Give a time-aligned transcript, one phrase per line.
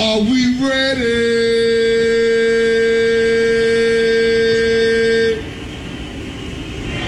[0.00, 1.04] Are we ready?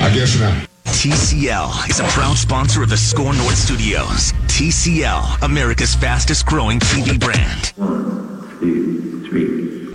[0.00, 0.68] I guess not.
[0.84, 4.32] TCL is a proud sponsor of the Score North Studios.
[4.46, 7.72] TCL, America's fastest growing TV brand.
[7.76, 9.88] One, two, three.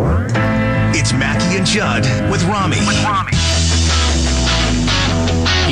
[1.00, 2.78] It's Mackey and Judd with Rami.
[2.86, 3.61] With Rami.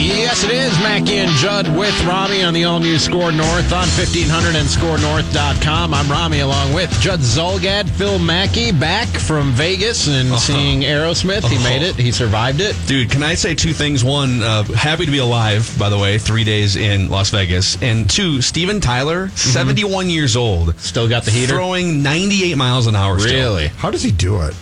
[0.01, 3.85] Yes, it is Mackey and Judd with Rami on the all new Score North on
[3.89, 5.93] 1500 and scorenorth.com.
[5.93, 10.37] I'm Rami along with Judd Zulgad, Phil Mackey back from Vegas and Uh-huh.
[10.37, 11.43] seeing Aerosmith.
[11.49, 12.77] He made it, he survived it.
[12.87, 14.01] Dude, can I say two things?
[14.03, 17.77] One, uh, happy to be alive, by the way, three days in Las Vegas.
[17.81, 20.79] And two, Steven Tyler, 71 years old.
[20.79, 21.53] Still got the heater?
[21.55, 23.33] Throwing 98 miles an hour still.
[23.33, 23.67] Really?
[23.67, 24.55] How does he do it?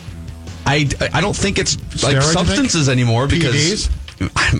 [0.66, 3.90] I, I don't think it's like Steroids, substances anymore because PEDs?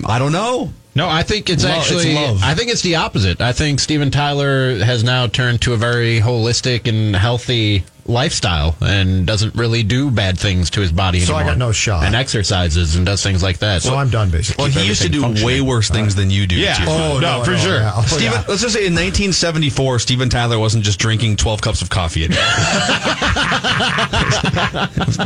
[0.06, 0.72] I don't know.
[0.94, 2.14] No, I think it's Lo- it's actually.
[2.14, 2.40] love.
[2.42, 3.40] I think it's the opposite.
[3.40, 9.26] I think Steven Tyler has now turned to a very holistic and healthy lifestyle and
[9.26, 11.40] doesn't really do bad things to his body anymore.
[11.40, 12.04] So I got no shot.
[12.04, 13.82] And exercises and does things like that.
[13.82, 14.62] So I'm done, basically.
[14.64, 16.56] Well, he used to do way worse things than you do.
[16.56, 16.74] Yeah.
[16.74, 17.26] to Oh, body.
[17.26, 17.76] no, for sure.
[17.80, 17.92] yeah.
[17.94, 18.44] Oh, Steven, yeah.
[18.48, 22.28] let's just say in 1974, Steven Tyler wasn't just drinking 12 cups of coffee a
[22.28, 22.34] day.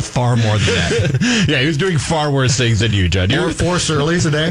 [0.03, 1.45] Far more than that.
[1.49, 3.31] Yeah, he was doing far worse things than you, Judd.
[3.31, 4.51] You're, four Surlys a day.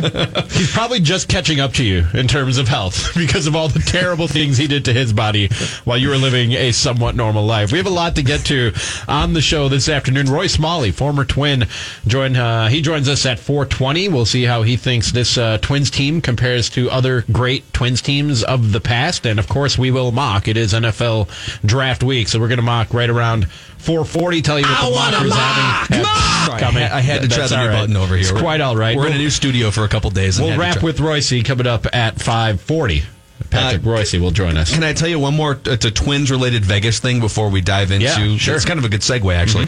[0.52, 3.80] he's probably just catching up to you in terms of health because of all the
[3.80, 5.50] terrible things he did to his body
[5.84, 7.72] while you were living a somewhat normal life.
[7.72, 8.74] We have a lot to get to
[9.08, 10.28] on the show this afternoon.
[10.28, 11.68] Roy Smalley, former Twin,
[12.08, 12.36] join.
[12.36, 14.12] Uh, he joins us at 4:20.
[14.12, 18.44] We'll see how he thinks this uh, Twins team compares to other great Twins teams
[18.44, 20.48] of the past, and of course, we will mock.
[20.48, 21.30] It is NFL
[21.66, 23.46] Draft Week, so we're going to mock right around
[23.80, 24.44] 4:40.
[24.44, 26.84] Tell you what the mockers having have coming.
[26.84, 27.82] I had to try the new right.
[27.82, 28.30] button over here.
[28.30, 28.96] It's quite all right.
[28.96, 30.40] We're in a new studio for a couple days.
[30.40, 33.04] We'll wrap with Royce coming up at 540.
[33.52, 34.74] Patrick Uh, Royce will join us.
[34.74, 35.60] Can I tell you one more?
[35.66, 38.06] It's a twins related Vegas thing before we dive into.
[38.06, 38.26] Yeah, sure.
[38.26, 38.56] Mm-hmm.
[38.56, 39.68] It's kind of a good segue actually.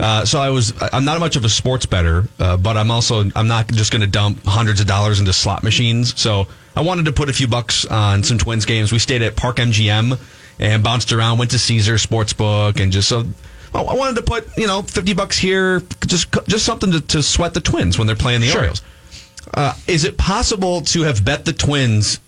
[0.00, 0.72] Uh, so I was.
[0.92, 3.24] I'm not much of a sports better, uh, but I'm also.
[3.36, 6.18] I'm not just going to dump hundreds of dollars into slot machines.
[6.18, 8.90] So I wanted to put a few bucks on some twins games.
[8.92, 10.18] We stayed at Park MGM
[10.58, 11.38] and bounced around.
[11.38, 13.24] Went to Caesar Sportsbook and just so.
[13.72, 17.22] well, I wanted to put you know 50 bucks here, just just something to, to
[17.22, 18.60] sweat the twins when they're playing the Sure.
[18.60, 18.82] Orioles.
[19.52, 22.18] Uh, is it possible to have bet the Twins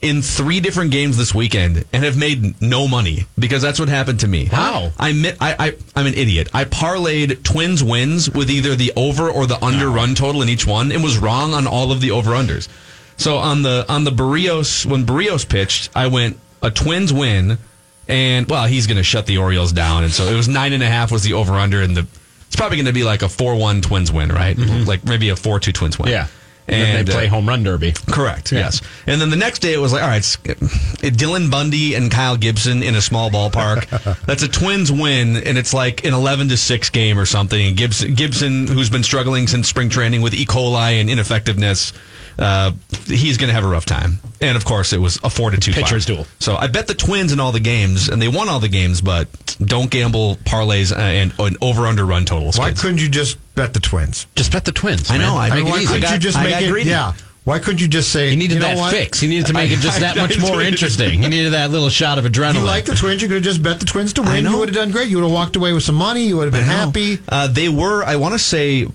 [0.00, 3.26] in three different games this weekend and have made no money?
[3.38, 4.44] Because that's what happened to me.
[4.46, 4.92] How?
[4.98, 6.48] I, I, I, I'm an idiot.
[6.54, 10.66] I parlayed Twins wins with either the over or the under run total in each
[10.66, 12.68] one and was wrong on all of the over unders.
[13.16, 17.58] So on the on the Berrios when Berrios pitched, I went a Twins win,
[18.06, 20.82] and well, he's going to shut the Orioles down, and so it was nine and
[20.84, 22.06] a half was the over under, and the
[22.46, 24.56] it's probably going to be like a four one Twins win, right?
[24.56, 26.06] Like maybe a four two Twins win.
[26.12, 26.12] Mm-hmm.
[26.12, 26.26] yeah.
[26.68, 27.92] And, then they uh, play home run derby.
[27.92, 28.52] Correct.
[28.52, 28.82] Yes.
[29.06, 32.82] And then the next day it was like, all right, Dylan Bundy and Kyle Gibson
[32.82, 33.88] in a small ballpark.
[34.26, 37.68] That's a Twins win, and it's like an eleven to six game or something.
[37.68, 40.44] And Gibson, Gibson, who's been struggling since spring training with E.
[40.44, 41.92] coli and ineffectiveness,
[42.38, 42.72] uh,
[43.06, 44.18] he's going to have a rough time.
[44.40, 46.24] And of course, it was a four to two Pitcher's final.
[46.24, 46.32] duel.
[46.38, 49.00] So I bet the Twins in all the games, and they won all the games.
[49.00, 49.28] But
[49.60, 52.58] don't gamble parlays uh, and, and over under run totals.
[52.58, 52.80] Why kids.
[52.82, 54.26] couldn't you just bet the Twins?
[54.36, 55.10] Just bet the Twins.
[55.10, 55.52] I know, man.
[55.52, 56.70] I Make know, it why couldn't got- you just I make it?
[56.70, 56.90] greedy.
[56.90, 57.14] Yeah.
[57.44, 58.92] Why couldn't you just say He needed you know that what?
[58.92, 59.20] fix.
[59.20, 61.22] He needed to make it just that I- much more interesting.
[61.22, 62.56] He needed that little shot of adrenaline.
[62.56, 64.44] You like the Twins, you could have just bet the Twins to win.
[64.44, 65.08] You would have done great.
[65.08, 66.24] You would have walked away with some money.
[66.26, 67.18] You would have been happy.
[67.26, 68.86] Uh, they were, I want to say,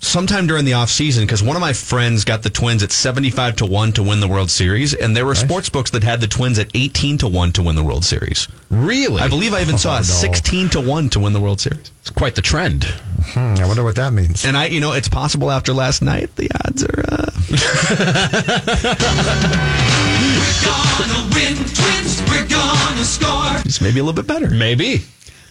[0.00, 3.66] sometime during the offseason, because one of my friends got the Twins at 75 to
[3.66, 6.58] 1 to win the World Series, and there were sports books that had the Twins
[6.58, 8.48] at 18 to 1 to win the World Series.
[8.70, 9.20] really?
[9.22, 10.02] I believe I even saw Oh, a no.
[10.04, 11.90] 16 to 1 to win the World Series.
[12.00, 12.84] it's quite the trend.
[12.84, 14.44] Hmm, I wonder what that means.
[14.44, 17.04] And I, you know, it's possible after last night, the odds are.
[17.08, 17.30] Uh,
[20.64, 23.62] Gonna win, twins, we're gonna score.
[23.64, 24.50] just maybe a little bit better.
[24.50, 25.02] Maybe.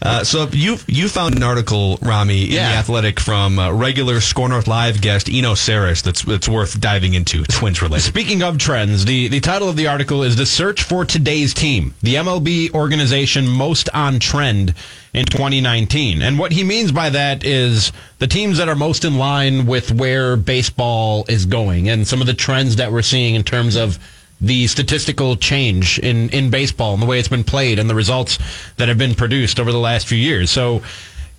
[0.01, 2.71] Uh, so you you found an article, Rami, in Yeah.
[2.71, 7.13] the Athletic from uh, regular Score North Live guest Eno Sarris that's that's worth diving
[7.15, 7.43] into.
[7.43, 8.03] Twins related.
[8.05, 11.93] Speaking of trends, the, the title of the article is The Search for Today's Team,
[12.01, 14.73] the MLB organization most on trend
[15.13, 16.21] in 2019.
[16.21, 19.91] And what he means by that is the teams that are most in line with
[19.91, 23.99] where baseball is going and some of the trends that we're seeing in terms of
[24.41, 28.39] the statistical change in, in baseball and the way it's been played and the results
[28.77, 30.49] that have been produced over the last few years.
[30.49, 30.81] So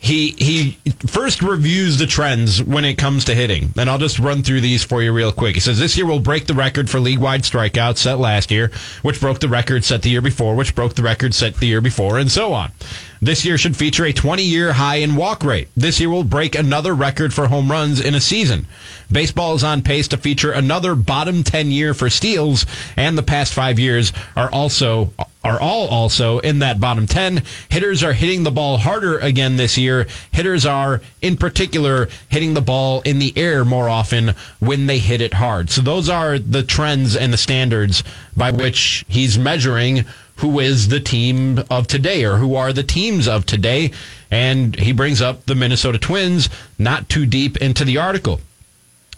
[0.00, 4.43] he he first reviews the trends when it comes to hitting, and I'll just run
[4.43, 5.55] through these for you real quick.
[5.55, 8.70] He says this year will break the record for league-wide strikeouts set last year,
[9.03, 11.82] which broke the record set the year before, which broke the record set the year
[11.82, 12.73] before, and so on.
[13.22, 15.69] This year should feature a 20-year high in walk rate.
[15.76, 18.67] This year will break another record for home runs in a season.
[19.12, 22.64] Baseball is on pace to feature another bottom 10 year for steals,
[22.96, 25.12] and the past five years are also
[25.43, 27.43] are all also in that bottom 10.
[27.70, 30.06] Hitters are hitting the ball harder again this year.
[30.32, 35.20] Hitters are, in particular, hitting the ball in the air more often when they hit
[35.20, 35.70] it hard.
[35.70, 38.02] So those are the trends and the standards
[38.37, 40.05] by which he's measuring
[40.40, 43.92] who is the team of today or who are the teams of today.
[44.31, 46.48] And he brings up the Minnesota Twins
[46.78, 48.40] not too deep into the article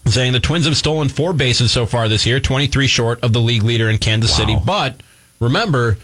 [0.06, 3.40] saying the Twins have stolen four bases so far this year, 23 short of the
[3.40, 4.56] league leader in Kansas City.
[4.64, 5.00] But
[5.38, 5.96] remember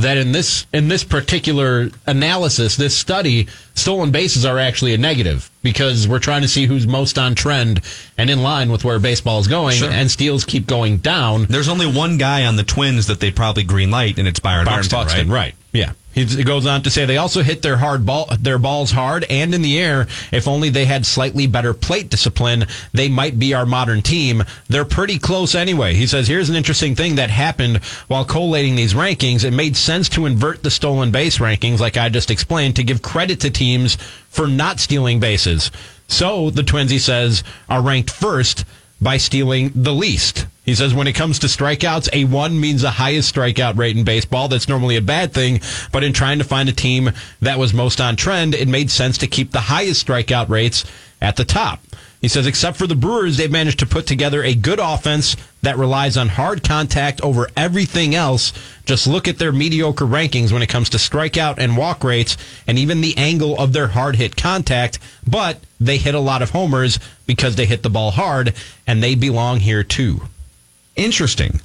[0.00, 5.50] that in this in this particular analysis, this study, stolen bases are actually a negative
[5.62, 7.80] because we're trying to see who's most on trend
[8.18, 9.90] and in line with where baseball is going, Sure.
[9.90, 11.46] and steals keep going down.
[11.48, 14.66] There's only one guy on the Twins that they probably green light, and it's Byron
[14.66, 15.36] Byron Buxton, Buxton, right?
[15.36, 15.54] right?
[15.72, 15.92] Yeah.
[16.12, 19.54] He goes on to say they also hit their hard ball, their balls hard and
[19.54, 20.08] in the air.
[20.32, 24.42] If only they had slightly better plate discipline, they might be our modern team.
[24.68, 25.94] They're pretty close anyway.
[25.94, 27.76] He says here's an interesting thing that happened
[28.08, 29.44] while collating these rankings.
[29.44, 33.02] It made sense to invert the stolen base rankings, like I just explained, to give
[33.02, 33.96] credit to teams
[34.30, 35.70] for not stealing bases.
[36.08, 38.64] So the Twins, he says, are ranked first
[39.00, 40.46] by stealing the least.
[40.64, 44.04] He says when it comes to strikeouts, a one means the highest strikeout rate in
[44.04, 44.48] baseball.
[44.48, 45.60] That's normally a bad thing,
[45.90, 47.10] but in trying to find a team
[47.40, 50.84] that was most on trend, it made sense to keep the highest strikeout rates
[51.20, 51.80] at the top.
[52.20, 55.78] He says, except for the Brewers, they've managed to put together a good offense that
[55.78, 58.52] relies on hard contact over everything else.
[58.84, 62.36] Just look at their mediocre rankings when it comes to strikeout and walk rates
[62.66, 66.50] and even the angle of their hard hit contact, but they hit a lot of
[66.50, 68.52] homers because they hit the ball hard,
[68.86, 70.20] and they belong here too.
[70.96, 71.60] Interesting.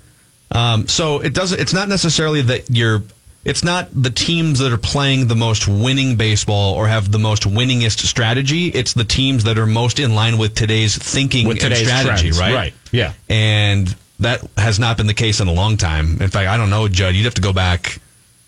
[0.52, 1.60] Um, so it doesn't.
[1.60, 3.04] It's not necessarily that you're.
[3.44, 7.44] It's not the teams that are playing the most winning baseball or have the most
[7.44, 8.70] winningest strategy.
[8.70, 12.30] It's the teams that are most in line with today's thinking With today's and strategy,
[12.32, 12.54] trends, right?
[12.56, 13.14] right, yeah.
[13.30, 16.22] And that has not been the case in a long time.
[16.22, 17.14] In fact, I don't know, Judd.
[17.14, 18.00] You'd have to go back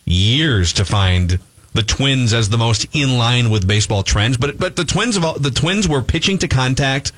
[0.06, 1.38] years to find
[1.74, 4.38] the Twins as the most in line with baseball trends.
[4.38, 7.12] But but the Twins of all, the Twins were pitching to contact,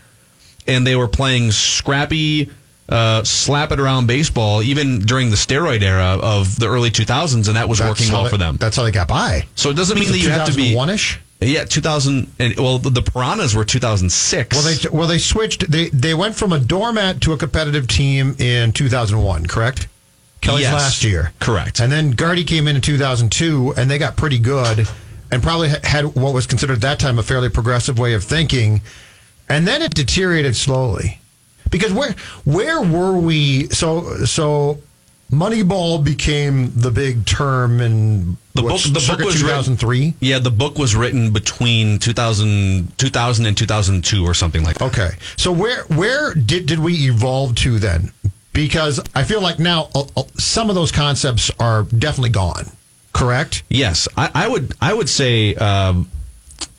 [0.67, 2.49] and they were playing scrappy,
[2.89, 7.55] uh, slap it around baseball even during the steroid era of the early 2000s, and
[7.55, 8.57] that was That's working well they- for them.
[8.57, 9.45] That's how they got by.
[9.55, 11.19] So it doesn't mean that you have to be 2001-ish?
[11.41, 12.31] Yeah, 2000.
[12.39, 14.55] And, well, the, the Piranhas were 2006.
[14.55, 15.71] Well, they well they switched.
[15.71, 19.45] They they went from a doormat to a competitive team in 2001.
[19.45, 19.87] Correct.
[20.41, 20.73] Kelly's Yes.
[20.73, 21.31] last year.
[21.39, 21.79] Correct.
[21.79, 24.87] And then Gardy came in in 2002, and they got pretty good,
[25.31, 28.81] and probably had what was considered at that time a fairly progressive way of thinking,
[29.47, 31.18] and then it deteriorated slowly,
[31.69, 33.69] because where where were we?
[33.69, 34.79] So so,
[35.31, 39.99] Moneyball became the big term in The what, book, the book was 2003.
[39.99, 44.85] Written, yeah, the book was written between 2000, 2000 and 2002 or something like that.
[44.85, 45.11] Okay.
[45.37, 48.11] So where where did did we evolve to then?
[48.53, 52.65] Because I feel like now uh, uh, some of those concepts are definitely gone.
[53.13, 53.63] Correct?
[53.69, 54.73] Yes, I, I would.
[54.81, 55.55] I would say.
[55.55, 56.09] Um,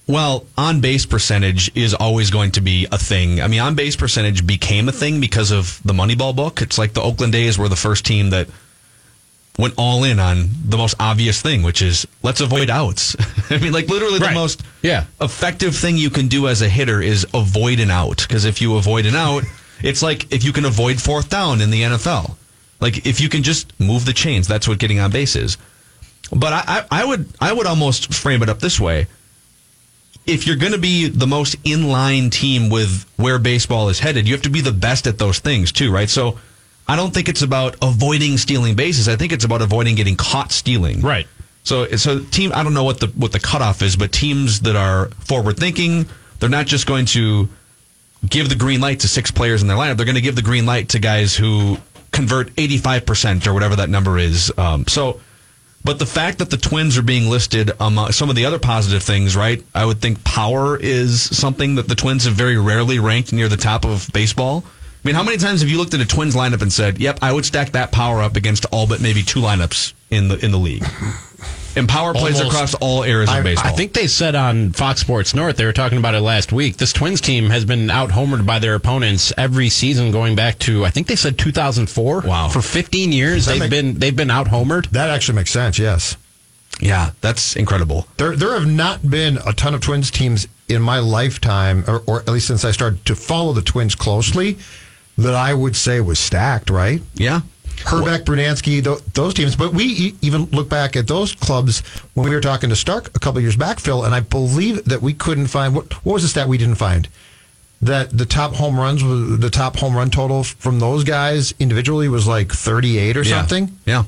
[0.06, 3.40] well, on base percentage is always going to be a thing.
[3.40, 6.62] I mean, on base percentage became a thing because of the Moneyball book.
[6.62, 8.48] It's like the Oakland A's were the first team that
[9.58, 13.14] went all in on the most obvious thing, which is let's avoid outs.
[13.50, 14.34] I mean, like literally the Right.
[14.34, 15.04] most Yeah.
[15.20, 18.18] effective thing you can do as a hitter is avoid an out.
[18.26, 19.44] Because if you avoid an out,
[19.82, 22.36] it's like if you can avoid fourth down in the NFL.
[22.80, 25.58] Like if you can just move the chains, that's what getting on base is.
[26.34, 29.06] But I, I, I would I would almost frame it up this way.
[30.30, 34.28] If you're going to be the most in line team with where baseball is headed,
[34.28, 36.08] you have to be the best at those things too, right?
[36.08, 36.38] So
[36.86, 39.08] I don't think it's about avoiding stealing bases.
[39.08, 41.00] I think it's about avoiding getting caught stealing.
[41.00, 41.26] Right.
[41.62, 44.76] So so team I don't know what the what the cutoff is, but teams that
[44.76, 46.06] are forward thinking,
[46.38, 47.48] they're not just going to
[48.28, 49.96] give the green light to six players in their lineup.
[49.96, 51.78] They're going to give the green light to guys who
[52.12, 54.52] convert 85% or whatever that number is.
[54.58, 55.20] Um, so
[55.82, 59.02] But the fact that the Twins are being listed among some of the other positive
[59.02, 59.64] things, right?
[59.74, 63.56] I would think power is something that the Twins have very rarely ranked near the
[63.56, 64.64] top of baseball.
[64.66, 67.20] I mean, how many times have you looked at a Twins lineup and said, "Yep,
[67.22, 70.50] I would stack that power up against all but maybe two lineups in the in
[70.50, 70.84] the league"?
[71.76, 72.54] And power plays Almost.
[72.54, 73.72] across all areas of I, baseball.
[73.72, 76.76] I think they said on Fox Sports North, they were talking about it last week.
[76.78, 80.84] This Twins team has been out homered by their opponents every season going back to
[80.84, 82.22] I think they said 2004.
[82.22, 82.48] Wow.
[82.48, 84.88] For 15 years they've make- been they've been out homered.
[84.90, 85.78] That actually makes sense.
[85.78, 86.16] Yes.
[86.80, 88.06] yeah, that's incredible.
[88.16, 92.20] There, there have not been a ton of Twins teams in my lifetime, or, or
[92.20, 94.56] at least since I started to follow the Twins closely,
[95.18, 96.70] that I would say was stacked.
[96.70, 97.02] Right?
[97.14, 97.40] Yeah.
[97.84, 99.56] Hrbek, Brunansky, th- those teams.
[99.56, 101.80] But we e- even look back at those clubs
[102.14, 105.02] when we were talking to Stark a couple years back, Phil, and I believe that
[105.02, 107.08] we couldn't find what, what was the stat we didn't find
[107.82, 109.00] that the top home runs
[109.40, 113.38] the top home run total from those guys individually was like 38 or Yeah.
[113.38, 113.78] something.
[113.86, 114.04] Yeah.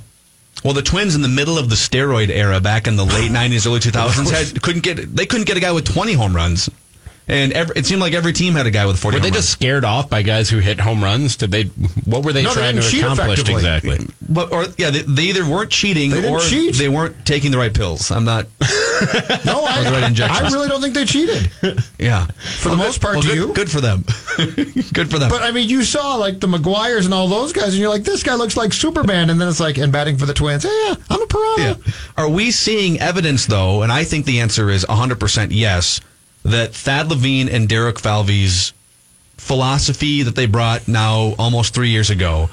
[0.62, 3.66] Well, the Twins in the middle of the steroid era back in the late '90s,
[3.66, 6.68] early 2000s had couldn't get they couldn't get a guy with 20 home runs,
[7.28, 9.16] and every, it seemed like every team had a guy with 40.
[9.16, 11.36] Were they home just scared off by guys who hit home runs?
[11.36, 11.64] Did they?
[12.04, 13.98] What were they No, they trying to accomplish exactly?
[14.28, 16.74] But or yeah, they, they either weren't cheating They or cheat.
[16.76, 18.10] they weren't taking the right pills.
[18.10, 18.46] I'm not.
[19.44, 20.20] No, I, the right.
[20.20, 21.50] I really don't think they cheated.
[21.98, 22.26] Yeah,
[22.60, 23.52] For the most part, well, do good, you?
[23.52, 24.04] good for them.
[24.92, 25.28] good for them.
[25.28, 28.04] But I mean, you saw like the McGwires and all those guys, and you're like,
[28.04, 29.28] this guy looks like Superman.
[29.30, 31.78] And then it's like, and batting for the Twins, yeah, I'm a piranha.
[31.84, 31.92] Yeah.
[32.16, 36.00] Are we seeing evidence, though, and I think the answer is 100% yes,
[36.44, 38.72] that Thad Levine and Derek Falvey's
[39.36, 42.48] philosophy that they brought now almost three years ago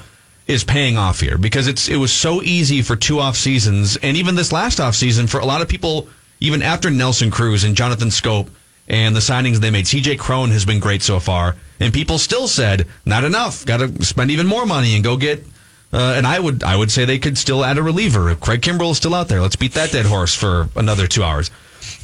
[0.46, 4.16] is paying off here because it's it was so easy for two off seasons and
[4.16, 6.08] even this last off season for a lot of people
[6.40, 8.48] even after Nelson Cruz and Jonathan Schoop
[8.88, 12.48] and the signings they made CJ Cron has been great so far and people still
[12.48, 15.44] said not enough got to spend even more money and go get
[15.92, 18.30] uh, and I would I would say they could still add a reliever.
[18.30, 21.24] If Craig Kimbrel is still out there, let's beat that dead horse for another two
[21.24, 21.50] hours.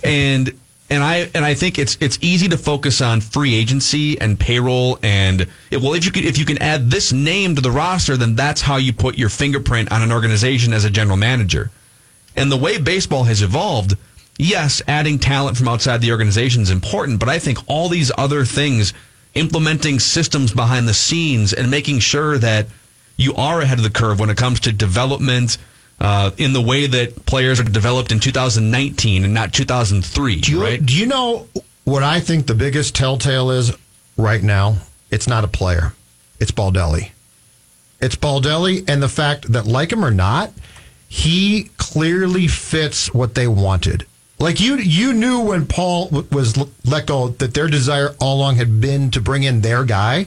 [0.02, 4.38] And and I and I think it's it's easy to focus on free agency and
[4.38, 7.70] payroll and it, well if you could if you can add this name to the
[7.70, 11.70] roster, then that's how you put your fingerprint on an organization as a general manager.
[12.36, 13.96] And the way baseball has evolved,
[14.38, 18.44] yes, adding talent from outside the organization is important, but I think all these other
[18.44, 18.92] things,
[19.34, 22.66] implementing systems behind the scenes and making sure that
[23.16, 25.56] you are ahead of the curve when it comes to development
[26.00, 30.62] uh, in the way that players are developed in 2019 and not 2003, Do you,
[30.62, 30.84] right?
[30.84, 31.48] do you know
[31.84, 33.72] what I think the biggest telltale is
[34.16, 34.76] right now?
[35.10, 35.94] It's not a player.
[36.40, 37.10] It's Baldelli.
[38.00, 40.52] It's Baldelli and the fact that, like him or not,
[41.08, 44.04] he clearly fits what they wanted.
[44.38, 48.36] Like you, you knew when Paul w- was l- let go that their desire all
[48.36, 50.26] along had been to bring in their guy,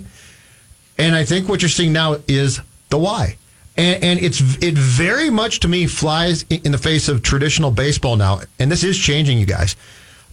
[0.97, 2.59] and I think what you're seeing now is
[2.89, 3.37] the why.
[3.79, 8.17] And, and it's it very much to me flies in the face of traditional baseball
[8.17, 9.77] now, and this is changing, you guys.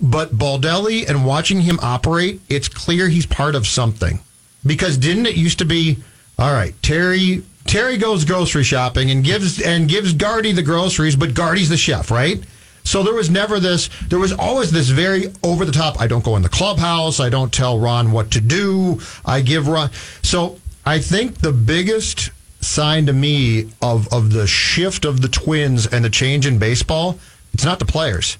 [0.00, 4.18] But Baldelli and watching him operate, it's clear he's part of something.
[4.66, 5.98] Because didn't it used to be,
[6.40, 11.34] all right, Terry Terry goes grocery shopping and gives and gives Gardy the groceries, but
[11.34, 12.42] Gardy's the chef, right?
[12.82, 13.90] So there was never this.
[14.08, 16.00] There was always this very over the top.
[16.00, 17.20] I don't go in the clubhouse.
[17.20, 19.00] I don't tell Ron what to do.
[19.24, 19.90] I give Ron.
[20.22, 25.86] So I think the biggest sign to me of of the shift of the Twins
[25.86, 27.18] and the change in baseball,
[27.52, 28.38] it's not the players,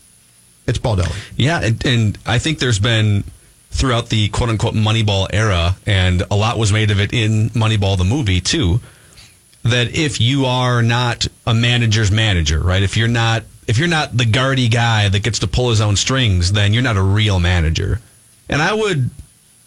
[0.67, 1.15] it's Baldelli.
[1.37, 3.25] Yeah, and, and I think there's been
[3.71, 7.99] throughout the quote unquote Moneyball era, and a lot was made of it in Moneyball
[7.99, 8.81] the movie too.
[9.63, 12.83] That if you are not a manager's manager, right?
[12.83, 15.97] If you're not if you're not the Gardy guy that gets to pull his own
[15.97, 18.01] strings, then you're not a real manager.
[18.49, 19.11] And I would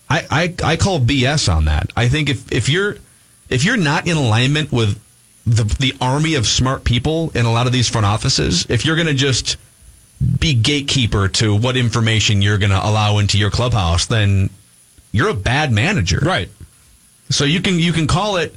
[0.09, 1.91] I, I, I call BS on that.
[1.95, 2.97] I think if, if you're
[3.49, 4.99] if you're not in alignment with
[5.45, 8.95] the the army of smart people in a lot of these front offices, if you're
[8.95, 9.57] going to just
[10.39, 14.49] be gatekeeper to what information you're going to allow into your clubhouse, then
[15.11, 16.19] you're a bad manager.
[16.21, 16.49] Right.
[17.29, 18.55] So you can you can call it.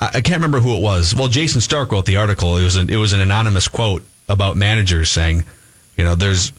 [0.00, 1.14] I I can't remember who it was.
[1.14, 2.56] Well, Jayson Stark wrote the article.
[2.56, 5.44] It was an, it was an anonymous quote about managers saying,
[5.96, 6.52] you know, there's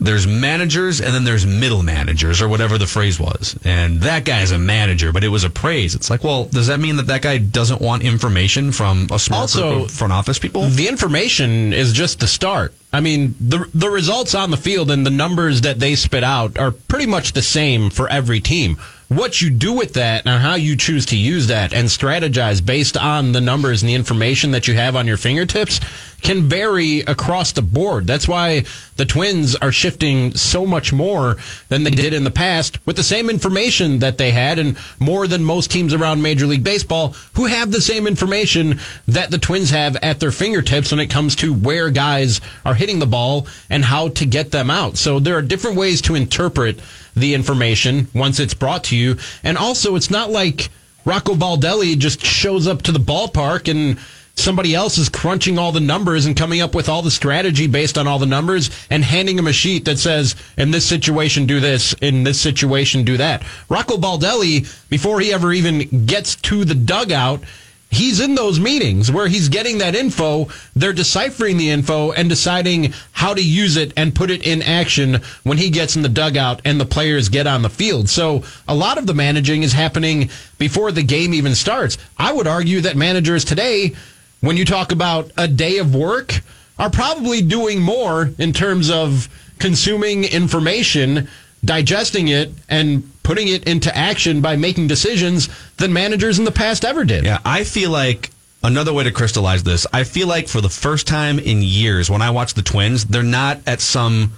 [0.00, 4.40] there's managers and then there's middle managers or whatever the phrase was, and that guy
[4.40, 5.94] is a manager, but it was a praise.
[5.94, 9.42] It's like, well, does that mean that that guy doesn't want information from a small
[9.42, 10.62] Also, group of front office people?
[10.62, 12.74] The information is just the start.
[12.92, 16.58] I mean, the the results on the field and the numbers that they spit out
[16.58, 18.78] are pretty much the same for every team.
[19.10, 22.96] What you do with that and how you choose to use that and strategize based
[22.96, 25.80] on the numbers and the information that you have on your fingertips
[26.22, 28.06] can vary across the board.
[28.06, 28.64] That's why
[28.96, 31.38] the Twins are shifting so much more
[31.70, 35.26] than they did in the past with the same information that they had and more
[35.26, 39.70] than most teams around Major League Baseball who have the same information that the Twins
[39.70, 43.84] have at their fingertips when it comes to where guys are hitting the ball and
[43.84, 44.96] how to get them out.
[44.98, 46.78] So there are different ways to interpret
[47.20, 49.16] the information once it's brought to you.
[49.42, 50.70] And also, it's not like
[51.04, 53.98] Rocco Baldelli just shows up to the ballpark and
[54.34, 57.98] somebody else is crunching all the numbers and coming up with all the strategy based
[57.98, 61.60] on all the numbers and handing him a sheet that says, in this situation, do
[61.60, 63.44] this, in this situation, do that.
[63.68, 67.42] Rocco Baldelli, before he ever even gets to the dugout,
[67.90, 70.48] he's in those meetings where he's getting that info.
[70.74, 75.20] They're deciphering the info and deciding how to use it and put it in action
[75.42, 78.08] when he gets in the dugout and the players get on the field.
[78.08, 81.98] So a lot of the managing is happening before the game even starts.
[82.16, 83.94] I would argue that managers today,
[84.40, 86.40] when you talk about a day of work,
[86.78, 89.28] are probably doing more in terms of
[89.58, 91.28] consuming information
[91.64, 96.84] digesting it and putting it into action by making decisions than managers in the past
[96.84, 97.24] ever did.
[97.24, 98.30] Yeah, I feel like
[98.62, 102.22] another way to crystallize this, I feel like for the first time in years when
[102.22, 104.32] I watch the Twins, they're not at some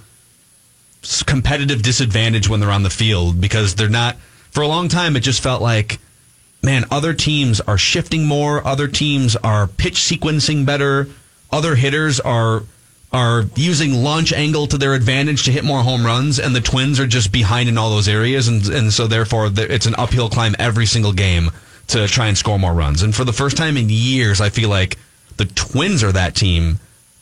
[1.25, 4.15] competitive disadvantage when they're on the field because they're not
[4.51, 5.99] for a long time it just felt like
[6.63, 11.09] man, other teams are shifting more, other teams are pitch sequencing better,
[11.51, 12.63] other hitters are
[13.13, 16.99] are using launch angle to their advantage to hit more home runs, and the Twins
[16.99, 20.55] are just behind in all those areas, and and so therefore it's an uphill climb
[20.57, 21.51] every single game
[21.87, 23.03] to try and score more runs.
[23.03, 24.97] And for the first time in years, I feel like
[25.37, 26.79] the Twins are that team,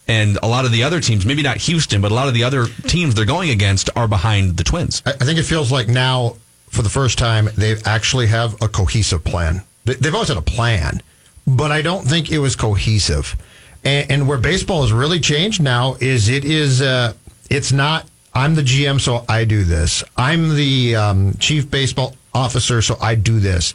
[0.07, 2.43] and a lot of the other teams, maybe not Houston, but a lot of the
[2.43, 5.03] other teams they're going against are behind the Twins.
[5.05, 6.37] I think it feels like now,
[6.69, 9.63] for the first time, they actually have a cohesive plan.
[9.83, 11.01] They've always had a plan,
[11.45, 13.35] but I don't think it was cohesive.
[13.83, 17.13] And, and where baseball has really changed now is it is uh,
[17.49, 20.03] it's not I'm the GM, so I do this.
[20.15, 23.73] I'm the um, chief baseball officer, so I do this.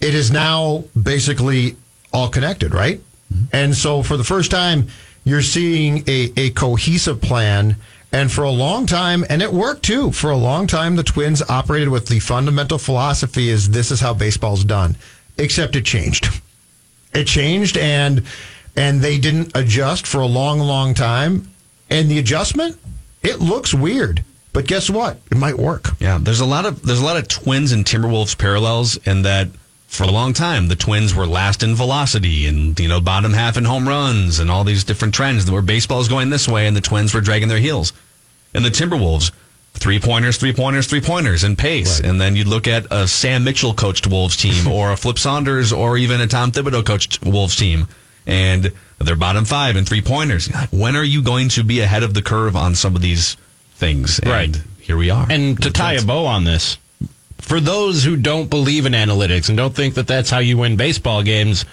[0.00, 1.76] It is now basically
[2.12, 3.00] all connected, right?
[3.32, 3.44] Mm-hmm.
[3.52, 4.88] And so for the first time,
[5.24, 7.76] you're seeing a, a cohesive plan.
[8.12, 11.42] And for a long time, and it worked too, for a long time, the Twins
[11.48, 14.96] operated with the fundamental philosophy is this is how baseball's done,
[15.36, 16.28] except it changed.
[17.12, 18.24] It changed and
[18.76, 21.50] and they didn't adjust for a long, long time.
[21.90, 22.78] And the adjustment,
[23.22, 24.24] it looks weird.
[24.52, 25.18] But guess what?
[25.30, 25.90] It might work.
[25.98, 29.48] Yeah, there's a lot of there's a lot of Twins and Timberwolves parallels in that
[29.88, 33.56] for a long time the Twins were last in velocity and you know bottom half
[33.56, 36.76] in home runs and all these different trends where baseball is going this way and
[36.76, 37.92] the Twins were dragging their heels.
[38.54, 39.32] And the Timberwolves
[39.74, 42.00] three pointers, three pointers, three pointers and pace.
[42.00, 42.08] Right.
[42.08, 45.72] And then you'd look at a Sam Mitchell coached Wolves team or a Flip Saunders
[45.72, 47.88] or even a Tom Thibodeau coached Wolves team
[48.26, 50.48] and they're bottom five in three pointers.
[50.70, 53.36] When are you going to be ahead of the curve on some of these
[53.74, 54.18] things?
[54.18, 54.62] And right.
[54.80, 55.26] Here we are.
[55.30, 56.76] And to tie a bow on this,
[57.38, 60.76] for those who don't believe in analytics and don't think that that's how you win
[60.76, 61.64] baseball games,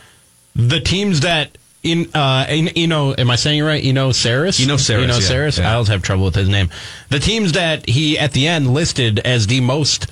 [0.55, 3.83] the teams that in uh you know am I saying it right?
[3.83, 4.59] You know Sarris?
[4.59, 5.01] You know Sarris.
[5.01, 5.71] You know yeah, Yeah.
[5.71, 6.69] I always have trouble with his name.
[7.09, 10.07] The teams that he at the end listed as the most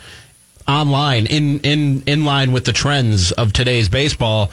[0.68, 4.52] online in in in line with the trends of today's baseball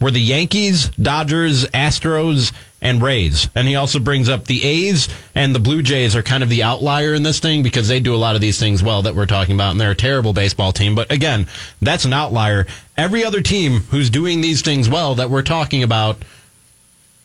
[0.00, 3.48] were the Yankees, Dodgers, Astros, and Rays.
[3.54, 6.62] And he also brings up the A's and the Blue Jays are kind of the
[6.62, 9.26] outlier in this thing because they do a lot of these things well that we're
[9.26, 10.94] talking about, and they're a terrible baseball team.
[10.94, 11.46] But again,
[11.80, 12.66] that's an outlier.
[12.96, 16.18] Every other team who's doing these things well that we're talking about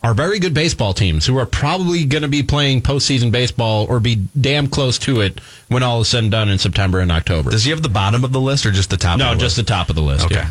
[0.03, 3.99] are very good baseball teams who are probably going to be playing postseason baseball or
[3.99, 7.51] be damn close to it when all is said and done in September and October.
[7.51, 9.19] Does he have the bottom of the list or just the top?
[9.19, 10.25] No, the just the top of the list.
[10.25, 10.35] Okay.
[10.35, 10.49] Yeah.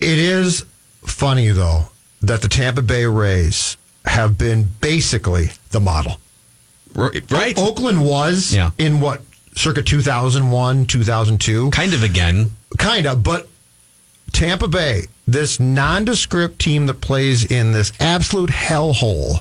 [0.00, 0.64] It is
[1.06, 1.88] funny though
[2.22, 6.18] that the Tampa Bay Rays have been basically the model.
[6.94, 7.56] Right.
[7.58, 8.70] O- Oakland was Yeah.
[8.78, 9.22] in what
[9.54, 11.70] circa 2001, 2002.
[11.70, 12.52] Kind of again.
[12.78, 13.48] Kind of, but
[14.32, 19.40] Tampa Bay, this nondescript team that plays in this absolute hellhole,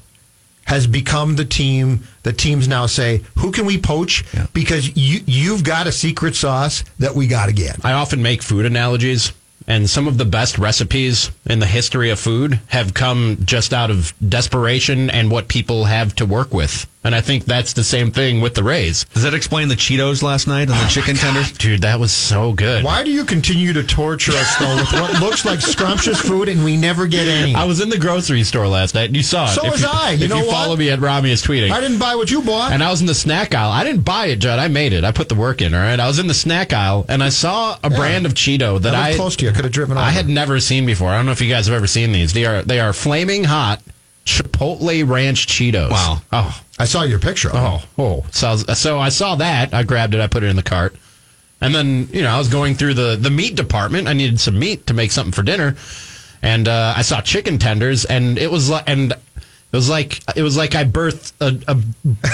[0.65, 4.47] has become the team that teams now say, "Who can we poach?" Yeah.
[4.53, 7.77] Because you you've got a secret sauce that we got to get.
[7.85, 9.31] I often make food analogies,
[9.67, 13.89] and some of the best recipes in the history of food have come just out
[13.91, 16.87] of desperation and what people have to work with.
[17.05, 19.05] And I think that's the same thing with the Rays.
[19.13, 21.51] Does that explain the Cheetos last night and the oh chicken tenders?
[21.51, 22.83] Dude, that was so good.
[22.83, 26.65] Why do you continue to torture us though with what looks like scrumptious food and
[26.65, 27.53] we never get any?
[27.53, 29.49] I was in the grocery store last night and you saw it.
[29.49, 30.11] So if was you, I.
[30.13, 30.51] You if know you what?
[30.53, 31.69] follow me at Rami is tweeting.
[31.69, 32.71] I didn't buy what you bought.
[32.71, 33.71] And I was in the snack aisle.
[33.71, 34.57] I didn't buy it, Judd.
[34.57, 35.03] I made it.
[35.03, 35.99] I put the work in, all right?
[35.99, 39.11] I was in the snack aisle and I saw a brand of Cheeto that I
[39.11, 39.51] I close to you.
[39.51, 40.03] Could have driven over.
[40.05, 41.09] I had never seen before.
[41.09, 42.33] I don't know if you guys have ever seen these.
[42.33, 43.81] They are they are flaming hot
[44.25, 45.91] Chipotle Ranch Cheetos.
[45.91, 46.17] Wow.
[46.31, 47.49] Oh, I saw your picture.
[47.53, 48.25] Oh, oh.
[48.31, 49.73] So, so I saw that.
[49.73, 50.21] I grabbed it.
[50.21, 50.95] I put it in the cart.
[51.61, 54.07] And then, you know, I was going through the, the meat department.
[54.07, 55.75] I needed some meat to make something for dinner.
[56.41, 60.43] And uh, I saw chicken tenders, and it was like, and it was like it
[60.43, 61.75] was like I birthed a, a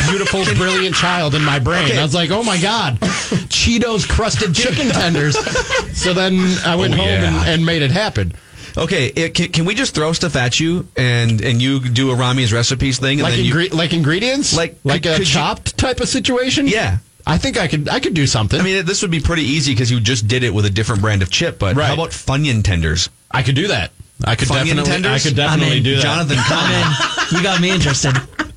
[0.10, 1.98] beautiful, brilliant child in my brain.
[1.98, 5.38] I was like, "Oh my god, Cheetos crusted chicken tenders!"
[5.98, 6.34] so then
[6.66, 7.40] I went Oh, home yeah.
[7.42, 8.34] and, and made it happen.
[8.78, 12.16] Okay, it, can, can we just throw stuff at you and and you do a
[12.16, 15.34] Rami's recipes thing and like then you like ingredients, Like, like could- a could you-
[15.34, 16.68] chopped type of situation.
[16.68, 16.98] Yeah.
[17.28, 18.60] I think I could I could do something.
[18.60, 21.02] I mean, this would be pretty easy because you just did it with a different
[21.02, 21.60] brand of chip.
[21.60, 21.86] But Right.
[21.88, 23.10] how about Funyun tenders?
[23.30, 23.92] I could do that.
[24.26, 25.12] I could Funyun definitely tenders?
[25.12, 26.02] I could I'm definitely do that.
[26.02, 27.38] Jonathan, come in.
[27.38, 28.14] You got me interested.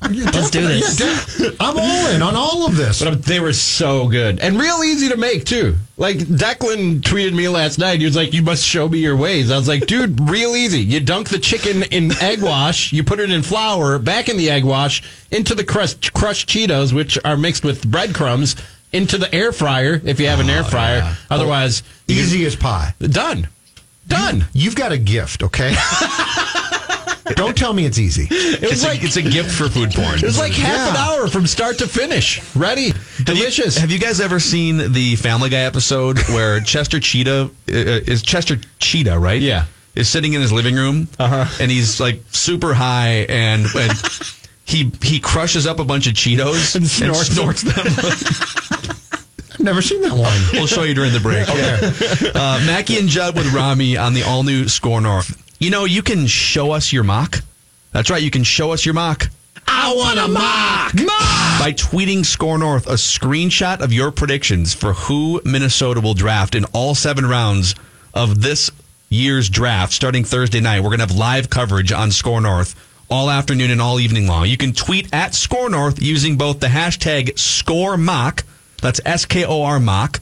[0.09, 0.99] Let's do this.
[0.99, 2.99] Yeah, I'm all in on all of this.
[2.99, 5.75] But um, they were so good and real easy to make too.
[5.97, 7.99] Like Declan tweeted me last night.
[7.99, 10.81] He was like, "You must show me your ways." I was like, "Dude, real easy.
[10.81, 14.49] You dunk the chicken in egg wash, you put it in flour, back in the
[14.51, 15.01] egg wash,
[15.31, 18.55] into the crushed crushed Cheetos, which are mixed with breadcrumbs,
[18.91, 21.17] into the air fryer if you have an air oh, fryer.
[21.29, 22.93] Otherwise, oh, you Easy as pie.
[22.99, 23.47] can-
[24.07, 24.47] done, done.
[24.53, 25.75] You've got a gift, okay?
[27.35, 28.27] Don't tell me it's easy.
[28.29, 30.15] It was It's, like a, it's a gift for food porn.
[30.19, 33.77] it was like half an hour from start to finish, ready, Have you- delicious.
[33.77, 38.57] Have you, guys ever seen the Family Guy episode where Chester Cheetah uh, is Chester
[38.79, 39.41] Cheetah, right?
[39.41, 39.65] Yeah.
[39.95, 41.45] Is sitting in his living room, Uh-huh.
[41.59, 43.93] and he's like super high, and, and
[44.65, 48.95] he he crushes up a bunch of Cheetos And snorts snorts them.
[49.55, 50.41] I've never seen that one.
[50.53, 51.47] we'll show you during the break.
[51.47, 55.41] Uh, Mackey and Judd with Rami on the all new Score North.
[55.59, 57.37] You know, you can show us your mock.
[57.93, 59.29] That's right, you can show us your mock.
[59.67, 60.93] I want a mock.
[61.59, 66.65] by tweeting Score North a screenshot of your predictions for who Minnesota will draft in
[66.73, 67.75] all seven rounds
[68.13, 68.69] of this
[69.09, 70.81] year's draft starting Thursday night.
[70.81, 72.75] We're going to have live coverage on Score North
[73.09, 74.47] all afternoon and all evening long.
[74.47, 78.43] You can tweet at Score North using both the hashtag Score Mock,
[78.81, 80.19] that's S K O R Mock,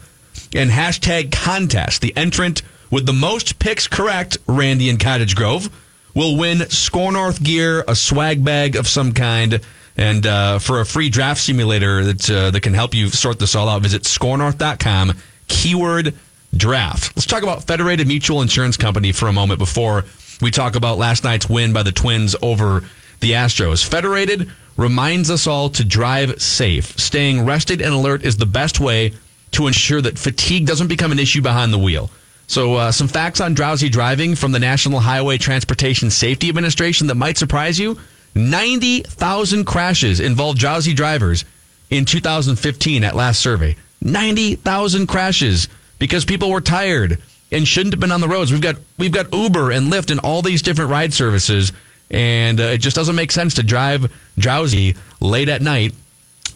[0.56, 2.02] and hashtag contest.
[2.02, 2.62] The entrant
[2.92, 5.70] with the most picks correct, Randy in Cottage Grove,
[6.14, 9.62] will win Score North gear, a swag bag of some kind,
[9.98, 13.56] and uh, for a free draft simulator that uh, that can help you sort this
[13.56, 15.14] all out, visit scorenorth.com.
[15.48, 16.14] Keyword
[16.56, 17.16] draft.
[17.16, 20.06] Let's talk about Federated Mutual Insurance Company for a moment before
[20.42, 22.84] we talk about last night's win by the Twins over
[23.20, 23.86] the Astros.
[23.86, 26.98] Federated reminds us all to drive safe.
[27.00, 29.14] Staying rested and alert is the best way
[29.52, 32.10] to ensure that fatigue doesn't become an issue behind the wheel.
[32.48, 37.16] So, uh, some facts on drowsy driving from the National Highway Transportation Safety Administration that
[37.16, 37.98] might surprise you
[38.36, 41.46] 90,000 crashes involved drowsy drivers
[41.90, 43.76] in 2015 at last survey.
[44.02, 45.68] 90,000 crashes
[46.00, 48.52] because people were tired and shouldn't have been on the roads.
[48.52, 51.72] We've got we've got Uber and Lyft and all these different ride services
[52.12, 55.94] and uh, it just doesn't make sense to drive drowsy late at night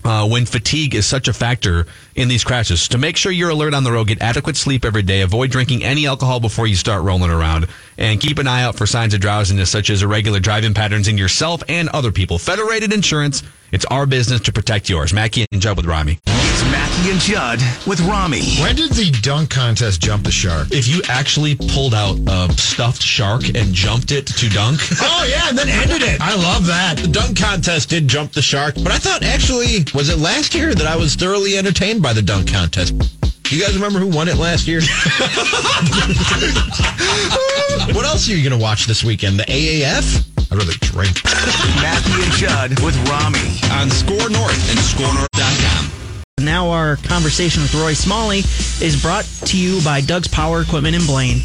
[0.04, 1.86] uh, when fatigue is such a factor
[2.18, 2.88] in these crashes.
[2.90, 5.84] To make sure you're alert on the road, get adequate sleep every day, avoid drinking
[5.84, 9.22] any alcohol before you start rolling around, and keep an eye out for signs of
[9.22, 12.38] drowsiness such as irregular driving patterns in yourself and other people.
[12.40, 15.14] Federated Insurance, it's our business to protect yours.
[15.14, 16.20] Mackey and Judd with Rami.
[16.26, 18.42] It's Mackey and Judd with Rami.
[18.62, 20.70] When did the dunk contest jump the shark?
[20.72, 25.50] If you actually pulled out a stuffed shark and jumped it to dunk, Oh yeah,
[25.50, 26.20] and then ended it.
[26.22, 26.98] I love that.
[26.98, 30.74] The dunk contest did jump the shark, but I thought actually, was it last year
[30.74, 32.93] that I was thoroughly entertained by the dunk contest?
[33.50, 34.82] You guys remember who won it last year?
[37.93, 39.39] what else are you going to watch this weekend?
[39.39, 40.26] The AAF?
[40.52, 41.24] I'd rather drink.
[41.82, 43.39] Mackey and Judd with Rami.
[43.72, 45.91] on Score North and ScoreNorth.com.
[46.39, 48.39] Now our conversation with Roy Smalley
[48.82, 51.41] is brought to you by Doug's Power Equipment in Blaine.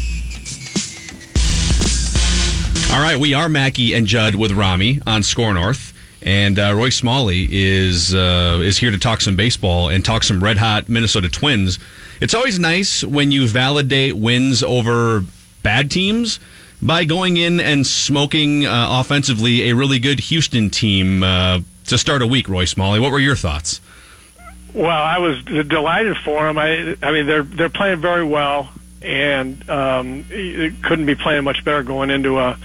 [2.93, 5.92] All right, we are Mackey and Judd with Rami on Score North,
[6.23, 10.43] and uh, Roy Smalley is uh, is here to talk some baseball and talk some
[10.43, 11.79] red hot Minnesota Twins.
[12.21, 15.23] It's always nice when you validate wins over
[15.61, 16.39] bad teams
[16.81, 22.21] by going in and smoking uh, offensively a really good Houston team uh, to start
[22.21, 22.47] a week.
[22.47, 23.81] Roy Smalley, what were your thoughts?
[24.73, 26.57] Well, I was delighted for them.
[26.57, 28.69] I, I mean, they're they're playing very well,
[29.01, 32.57] and um, couldn't be playing much better going into a,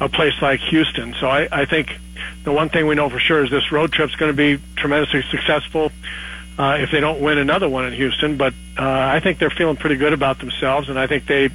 [0.00, 1.14] a place like Houston.
[1.20, 1.98] So I, I think
[2.44, 5.22] the one thing we know for sure is this road trip's going to be tremendously
[5.30, 5.92] successful.
[6.58, 9.76] Uh, if they don't win another one in Houston, but uh, I think they're feeling
[9.76, 11.48] pretty good about themselves, and I think they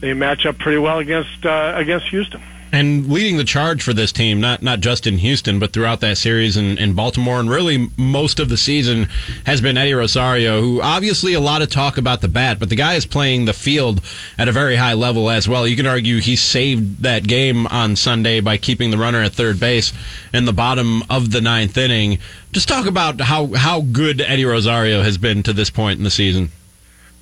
[0.00, 2.40] they match up pretty well against uh, against Houston.
[2.72, 6.18] And leading the charge for this team, not not just in Houston, but throughout that
[6.18, 9.08] series in, in Baltimore and really most of the season,
[9.44, 12.76] has been Eddie Rosario, who obviously a lot of talk about the bat, but the
[12.76, 14.00] guy is playing the field
[14.38, 15.66] at a very high level as well.
[15.66, 19.58] You can argue he saved that game on Sunday by keeping the runner at third
[19.58, 19.92] base
[20.32, 22.18] in the bottom of the ninth inning.
[22.52, 26.10] Just talk about how, how good Eddie Rosario has been to this point in the
[26.10, 26.50] season.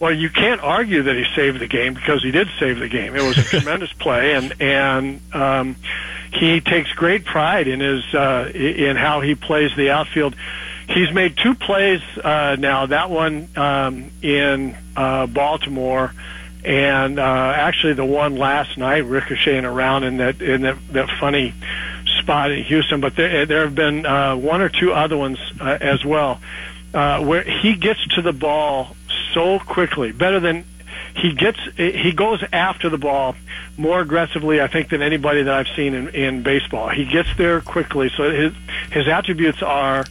[0.01, 3.17] Well, you can't argue that he saved the game because he did save the game.
[3.17, 5.77] It was a tremendous play, and and um,
[6.33, 10.37] he takes great pride in his uh, in how he plays the outfield.
[10.89, 12.87] He's made two plays uh, now.
[12.87, 16.15] That one um, in uh, Baltimore,
[16.65, 17.23] and uh,
[17.57, 21.55] actually the one last night ricocheting around in that in that, that funny
[22.21, 23.01] spot in Houston.
[23.01, 26.41] But there there have been uh, one or two other ones uh, as well
[26.95, 28.97] uh, where he gets to the ball
[29.35, 30.65] so quickly, better than
[31.15, 31.59] he gets.
[31.77, 33.35] He goes after the ball
[33.77, 36.89] more aggressively, I think, than anybody that I've seen in, in baseball.
[36.89, 38.53] He gets there quickly, so his
[38.91, 40.05] his attributes are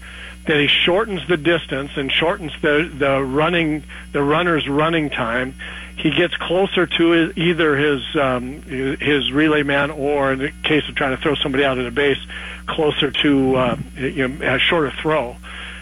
[0.45, 5.55] that he shortens the distance and shortens the the running the runner's running time.
[5.97, 10.87] He gets closer to his, either his um, his relay man or, in the case
[10.87, 12.19] of trying to throw somebody out at a base,
[12.67, 15.35] closer to uh, you know, a shorter throw.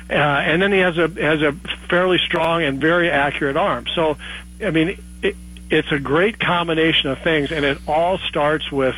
[0.09, 1.53] Uh, and then he has a has a
[1.89, 3.87] fairly strong and very accurate arm.
[3.87, 4.17] So,
[4.63, 5.35] I mean, it,
[5.69, 8.95] it's a great combination of things, and it all starts with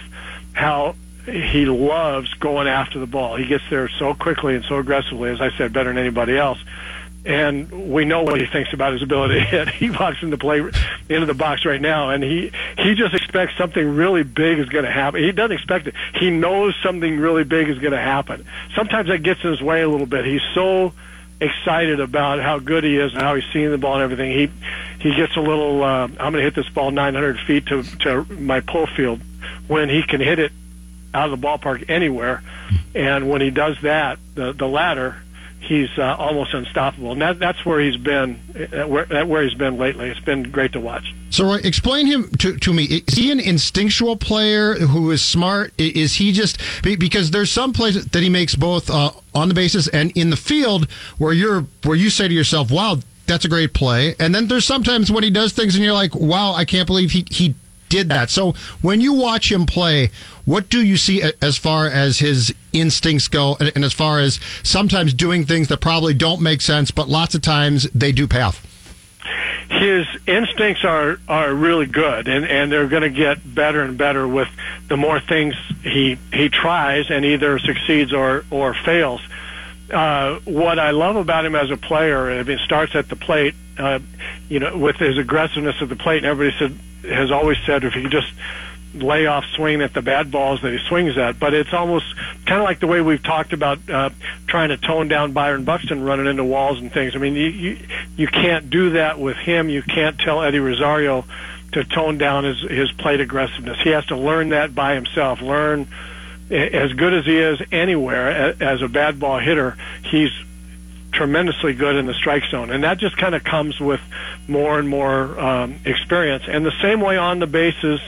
[0.54, 3.36] how he loves going after the ball.
[3.36, 6.60] He gets there so quickly and so aggressively, as I said, better than anybody else.
[7.28, 9.70] And we know what he thinks about his ability to hit.
[9.70, 10.60] He walks into play
[11.10, 14.86] into the box right now, and he he just expects something really big is going
[14.86, 15.22] to happen.
[15.22, 15.94] He doesn't expect it.
[16.16, 18.46] He knows something really big is going to happen.
[18.76, 20.26] Sometimes that gets in his way a little bit.
[20.26, 20.94] He's so
[21.42, 24.32] excited about how good he is and how he's seeing the ball and everything.
[24.32, 25.84] He he gets a little.
[25.84, 29.20] Uh, I'm going to hit this ball 900 feet to to my pull field
[29.68, 30.54] when he can hit it
[31.14, 32.42] out of the ballpark anywhere.
[32.96, 35.18] And when he does that, the the ladder
[35.60, 37.12] he's uh, almost unstoppable.
[37.12, 40.10] And that, that's where he's been, uh, where, where he's been lately.
[40.10, 41.14] It's been great to watch.
[41.30, 42.84] So, Roy, explain him to, to me.
[42.84, 45.74] Is he an instinctual player who is smart?
[45.78, 49.88] Is he just because there's some plays that he makes both uh, on the bases
[49.88, 53.74] and in the field where you're where you say to yourself, "Wow, that's a great
[53.74, 56.88] play," and then there's sometimes when he does things and you're like, "Wow, I can't
[56.88, 57.56] believe he he
[57.90, 60.12] did that." So, when you watch him play,
[60.46, 65.14] what do you see as far as his instincts go, and as far as sometimes
[65.14, 68.64] doing things that probably don't make sense, but lots of times they do pay off?
[69.70, 74.28] His instincts are are really good, and and they're going to get better and better
[74.28, 74.48] with
[74.88, 79.22] the more things he he tries and either succeeds or or fails.
[79.92, 83.56] Uh, what I love about him as a player, if it starts at the plate,
[83.78, 84.00] uh,
[84.50, 86.78] you know, with his aggressiveness at the plate, and everybody said
[87.10, 88.32] has always said if he just
[88.94, 91.40] lay off swing at the bad balls that he swings at.
[91.40, 92.06] But it's almost
[92.46, 94.10] kind of like the way we've talked about uh,
[94.48, 97.16] trying to tone down Byron Buxton running into walls and things.
[97.16, 97.78] I mean, you, you
[98.16, 99.70] you can't do that with him.
[99.70, 101.26] You can't tell Eddie Rosario
[101.74, 103.78] to tone down his his plate aggressiveness.
[103.84, 105.42] He has to learn that by himself.
[105.42, 105.88] Learn
[106.50, 109.78] as good as he is anywhere as a bad ball hitter.
[110.04, 110.32] He's
[111.12, 114.02] tremendously good in the strike zone, and that just kind of comes with
[114.48, 116.44] more and more um, experience.
[116.48, 118.00] And the same way on the bases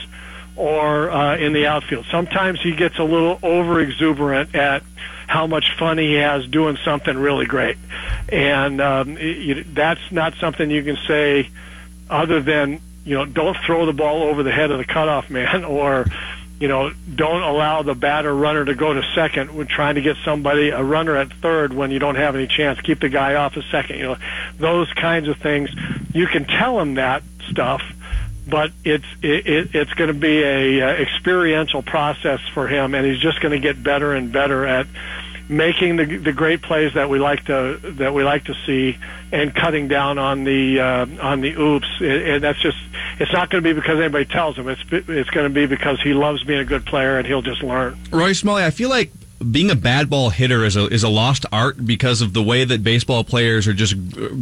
[0.56, 2.06] or uh, in the outfield.
[2.10, 4.82] Sometimes he gets a little over exuberant at
[5.26, 7.78] how much fun he has doing something really great,
[8.28, 11.48] and um, it, that's not something you can say
[12.08, 15.64] other than you know don't throw the ball over the head of the cutoff man
[15.64, 16.04] or
[16.60, 20.16] you know, don't allow the batter runner to go to second when trying to get
[20.24, 22.78] somebody a runner at third when you don't have any chance.
[22.82, 23.96] Keep the guy off a second.
[23.96, 24.16] You know,
[24.58, 25.70] those kinds of things.
[26.12, 27.80] You can tell him that stuff,
[28.46, 33.20] but it's it, it's going to be a uh, experiential process for him, and he's
[33.20, 34.86] just going to get better and better at
[35.50, 38.96] making the the great plays that we like to that we like to see,
[39.32, 41.88] and cutting down on the uh, on the oops.
[42.00, 42.78] And that's just
[43.18, 44.68] it's not going to be because anybody tells him.
[44.68, 47.62] It's it's going to be because he loves being a good player, and he'll just
[47.62, 47.98] learn.
[48.10, 49.10] Roy Smalley, I feel like
[49.50, 52.64] being a bad ball hitter is a is a lost art because of the way
[52.64, 53.94] that baseball players are just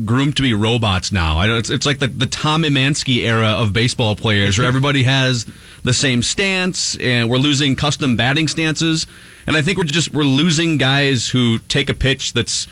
[0.04, 1.38] groomed to be robots now.
[1.38, 5.46] I it's it's like the the Tom Emanski era of baseball players, where everybody has
[5.84, 9.06] the same stance, and we're losing custom batting stances.
[9.48, 12.68] And I think we're just we're losing guys who take a pitch that's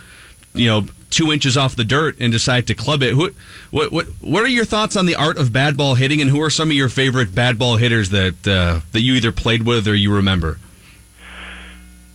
[0.55, 3.17] you know two inches off the dirt and decide to club it.
[3.17, 3.33] What
[3.71, 6.43] what what what are your thoughts on the art of bad ball hitting, and who
[6.43, 9.89] are some of your favorite bad ball hitters that uh, that you either played with
[9.89, 10.59] or you remember?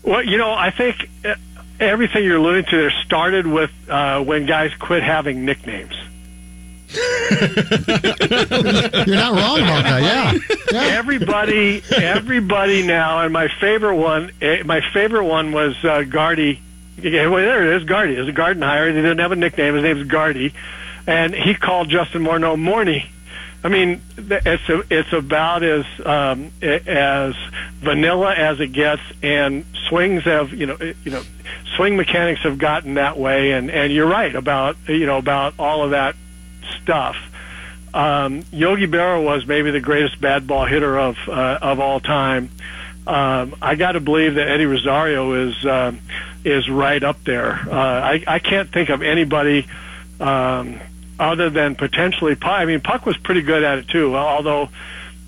[0.03, 1.35] Well, you know, I think uh,
[1.79, 5.95] everything you're alluding to there started with uh, when guys quit having nicknames.
[6.95, 6.99] You're
[9.15, 10.01] not wrong about that.
[10.01, 10.33] Yeah.
[10.73, 10.97] yeah.
[10.97, 16.59] Everybody, everybody now, and my favorite one, eh, my favorite one was uh, Gardy.
[16.97, 18.15] Yeah, well, there it is, Gardy.
[18.15, 18.89] It's a Gardenhire.
[18.89, 19.75] He didn't have a nickname.
[19.75, 20.53] His name's Gardy,
[21.07, 23.09] and he called Justin Morneau Morny.
[23.63, 27.35] I mean, it's a, it's about as um, as
[27.79, 31.23] vanilla as it gets, and swings have you know you know
[31.77, 35.83] swing mechanics have gotten that way, and and you're right about you know about all
[35.83, 36.17] of that
[36.81, 37.15] stuff.
[37.93, 42.49] Um, Yogi Berra was maybe the greatest bad ball hitter of uh, of all time.
[43.05, 45.91] Um, I got to believe that Eddie Rosario is uh,
[46.45, 47.51] is right up there.
[47.51, 49.67] Uh, I, I can't think of anybody
[50.19, 50.79] um,
[51.19, 52.51] other than potentially Puck.
[52.51, 54.15] I mean, Puck was pretty good at it too.
[54.15, 54.69] Although,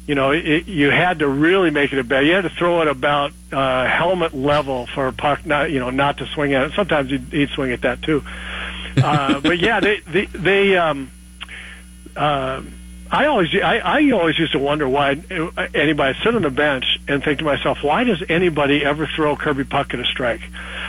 [0.08, 2.26] you know, it, you had to really make it a bet.
[2.26, 6.20] You had to throw it about uh, helmet level for Puck, not you know, not
[6.20, 6.74] to swing at it.
[6.74, 8.24] Sometimes he'd, he'd swing at that too.
[8.98, 11.12] Uh, but yeah, they they, they um,
[12.16, 12.62] uh,
[13.14, 15.12] I always I, I always used to wonder why
[15.76, 19.66] anybody sit on the bench and think to myself, why does anybody ever throw Kirby
[19.66, 20.42] Puckett a strike?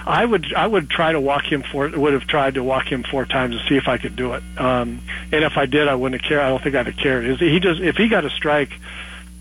[0.06, 3.02] I would I would try to walk him four would have tried to walk him
[3.02, 4.42] four times to see if I could do it.
[4.56, 6.40] Um, and if I did, I wouldn't cared.
[6.40, 7.40] I don't think I'd have cared.
[7.40, 8.72] He just if he got a strike.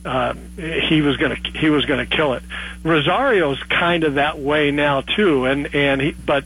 [0.06, 2.44] Uh, he was gonna he was gonna kill it.
[2.84, 6.44] Rosario's kind of that way now too, and and he but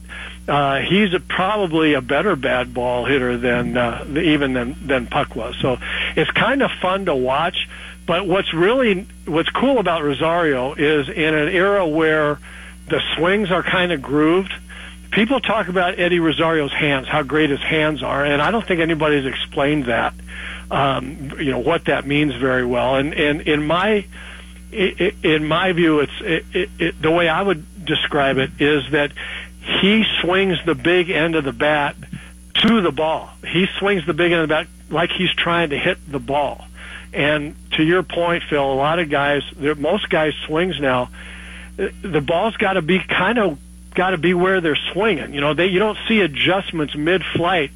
[0.48, 5.36] uh, he's a, probably a better bad ball hitter than uh, even than than Puck
[5.36, 5.56] was.
[5.62, 5.78] So
[6.16, 7.68] it's kind of fun to watch.
[8.06, 12.40] But what's really what's cool about Rosario is in an era where
[12.88, 14.54] the swings are kind of grooved.
[15.12, 18.80] People talk about Eddie Rosario's hands, how great his hands are, and I don't think
[18.80, 20.14] anybody's explained that.
[20.72, 22.96] Um, you know what that means very well.
[22.96, 24.06] And and in my
[24.72, 29.12] in my view, it's it, it, it, the way I would describe it is that
[29.68, 31.96] he swings the big end of the bat
[32.56, 33.30] to the ball.
[33.46, 36.66] He swings the big end of the bat like he's trying to hit the ball.
[37.14, 39.44] And to your point, Phil, a lot of guys,
[39.78, 41.10] most guys' swings now,
[41.76, 43.60] the ball's got to be kind of
[43.94, 45.34] got to be where they're swinging.
[45.34, 47.72] You know, they you don't see adjustments mid-flight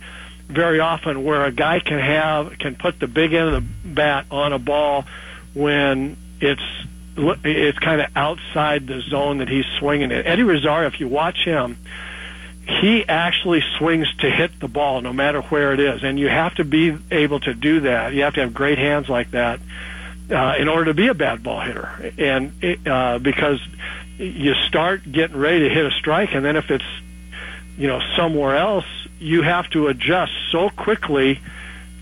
[0.48, 4.26] very often where a guy can have can put the big end of the bat
[4.32, 5.06] on a ball
[5.54, 6.62] when it's
[7.18, 10.26] it's kind of outside the zone that he's swinging in.
[10.26, 11.78] Eddie Rosario, if you watch him,
[12.66, 16.56] he actually swings to hit the ball no matter where it is, and you have
[16.56, 18.14] to be able to do that.
[18.14, 19.60] You have to have great hands like that
[20.30, 23.60] uh, in order to be a bad ball hitter, and uh, because
[24.18, 26.86] you start getting ready to hit a strike, and then if it's
[27.78, 28.86] you know somewhere else,
[29.20, 31.40] you have to adjust so quickly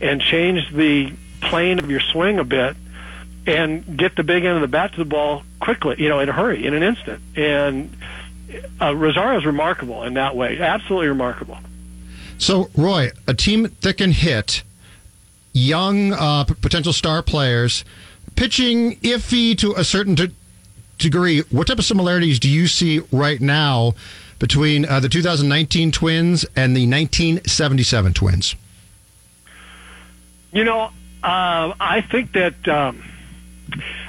[0.02, 2.76] and change the plane of your swing a bit
[3.45, 6.30] and get the big end of the bat to the ball quickly, you know, in
[6.30, 7.21] a hurry, in an instant.
[7.36, 7.95] And
[8.82, 11.58] uh, Rosario is remarkable in that way, absolutely remarkable.
[12.38, 14.63] So, Roy, a team that can hit
[15.54, 17.84] young uh, potential star players,
[18.36, 20.32] pitching iffy to a certain de-
[20.97, 21.41] degree.
[21.49, 23.93] What type of similarities do you see right now
[24.38, 28.56] between uh, the 2019 Twins and the 1977 Twins?
[30.54, 30.91] You know,
[31.23, 32.67] uh, I think that.
[32.67, 33.04] Um,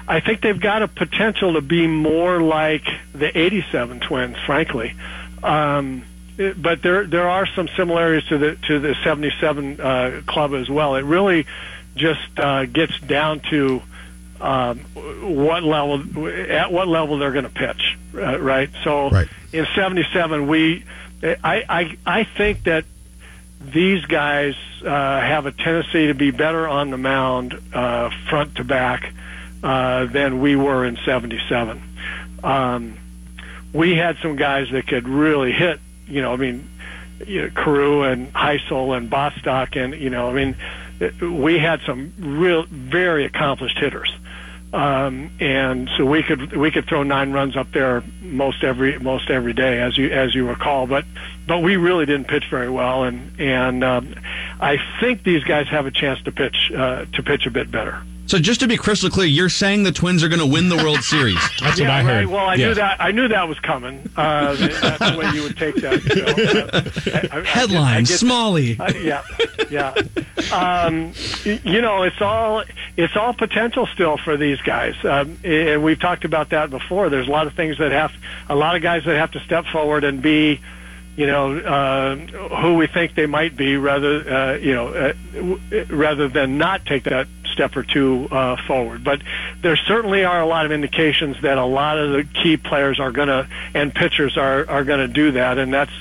[0.06, 4.94] I think they've got a potential to be more like the 87 Twins, frankly.
[5.42, 6.04] Um,
[6.56, 10.96] but there there are some similarities to the to the 77 uh, club as well.
[10.96, 11.46] It really
[11.96, 13.82] just uh, gets down to
[14.40, 18.70] um, what level at what level they're going to pitch, uh, right?
[18.84, 19.28] So right.
[19.52, 20.84] in 77 we
[21.22, 22.84] I, I I think that
[23.60, 28.64] these guys uh, have a tendency to be better on the mound uh, front to
[28.64, 29.12] back
[29.62, 31.82] uh, than we were in 77.
[32.42, 32.98] Um,
[33.72, 36.68] we had some guys that could really hit, you know, I mean,
[37.26, 40.56] you know, Carew and Hisle and Bostock and, you know, I mean,
[41.20, 44.12] we had some real, very accomplished hitters.
[44.72, 49.28] Um, and so we could we could throw nine runs up there most every most
[49.28, 50.86] every day, as you as you recall.
[50.86, 51.06] But
[51.48, 54.14] but we really didn't pitch very well, and and um,
[54.60, 58.00] I think these guys have a chance to pitch uh, to pitch a bit better.
[58.30, 60.76] So just to be crystal clear, you're saying the Twins are going to win the
[60.76, 61.34] World Series.
[61.60, 62.26] that's yeah, what I heard.
[62.26, 62.68] Well, I yeah.
[62.68, 63.00] knew that.
[63.00, 64.08] I knew that was coming.
[64.16, 66.00] Uh, that's the way you would take that.
[66.00, 68.78] So, uh, I, I, Headline: I get, Smalley.
[68.78, 69.24] Uh, yeah,
[69.68, 69.94] yeah.
[70.52, 71.12] Um,
[71.42, 72.62] you know, it's all
[72.96, 77.08] it's all potential still for these guys, um, and we've talked about that before.
[77.08, 78.12] There's a lot of things that have
[78.48, 80.60] a lot of guys that have to step forward and be
[81.16, 82.14] you know uh,
[82.62, 85.12] who we think they might be, rather uh, you know uh,
[85.88, 89.04] rather than not take that step or two uh, forward.
[89.04, 89.22] But
[89.62, 93.12] there certainly are a lot of indications that a lot of the key players are
[93.12, 95.92] going to and pitchers are are going to do that, and that's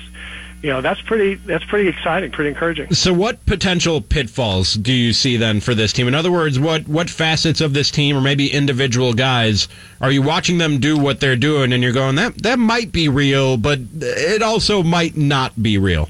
[0.61, 2.93] you know that's pretty that's pretty exciting, pretty encouraging.
[2.93, 6.07] So, what potential pitfalls do you see then for this team?
[6.07, 9.67] In other words, what what facets of this team, or maybe individual guys,
[10.01, 13.07] are you watching them do what they're doing, and you're going that that might be
[13.07, 16.09] real, but it also might not be real.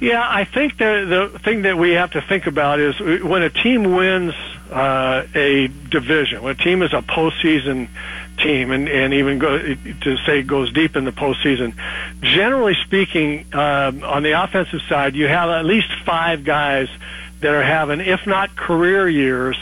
[0.00, 3.50] Yeah, I think the the thing that we have to think about is when a
[3.50, 4.32] team wins
[4.70, 7.88] uh, a division, when a team is a postseason
[8.38, 11.74] team, and and even go to say goes deep in the postseason.
[12.20, 16.88] Generally speaking, um, on the offensive side, you have at least five guys
[17.40, 19.56] that are having, if not career years,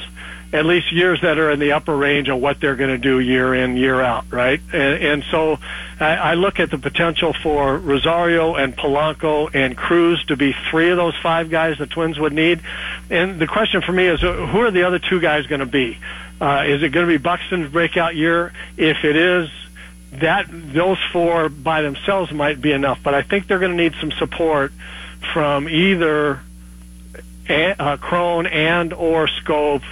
[0.53, 3.18] at least years that are in the upper range of what they're going to do
[3.18, 4.61] year in, year out, right?
[4.72, 5.59] And, and so
[5.99, 10.90] I, I look at the potential for Rosario and Polanco and Cruz to be three
[10.90, 12.61] of those five guys the Twins would need.
[13.11, 15.66] And the question for me is, uh, who are the other two guys going to
[15.66, 15.99] be?
[16.40, 18.53] Uh, is it going to be Buxton's breakout year?
[18.76, 19.51] If it is,
[20.12, 23.01] that those four by themselves might be enough.
[23.03, 24.72] But I think they're going to need some support
[25.32, 26.40] from either
[27.49, 29.82] uh, Cron and or Schoop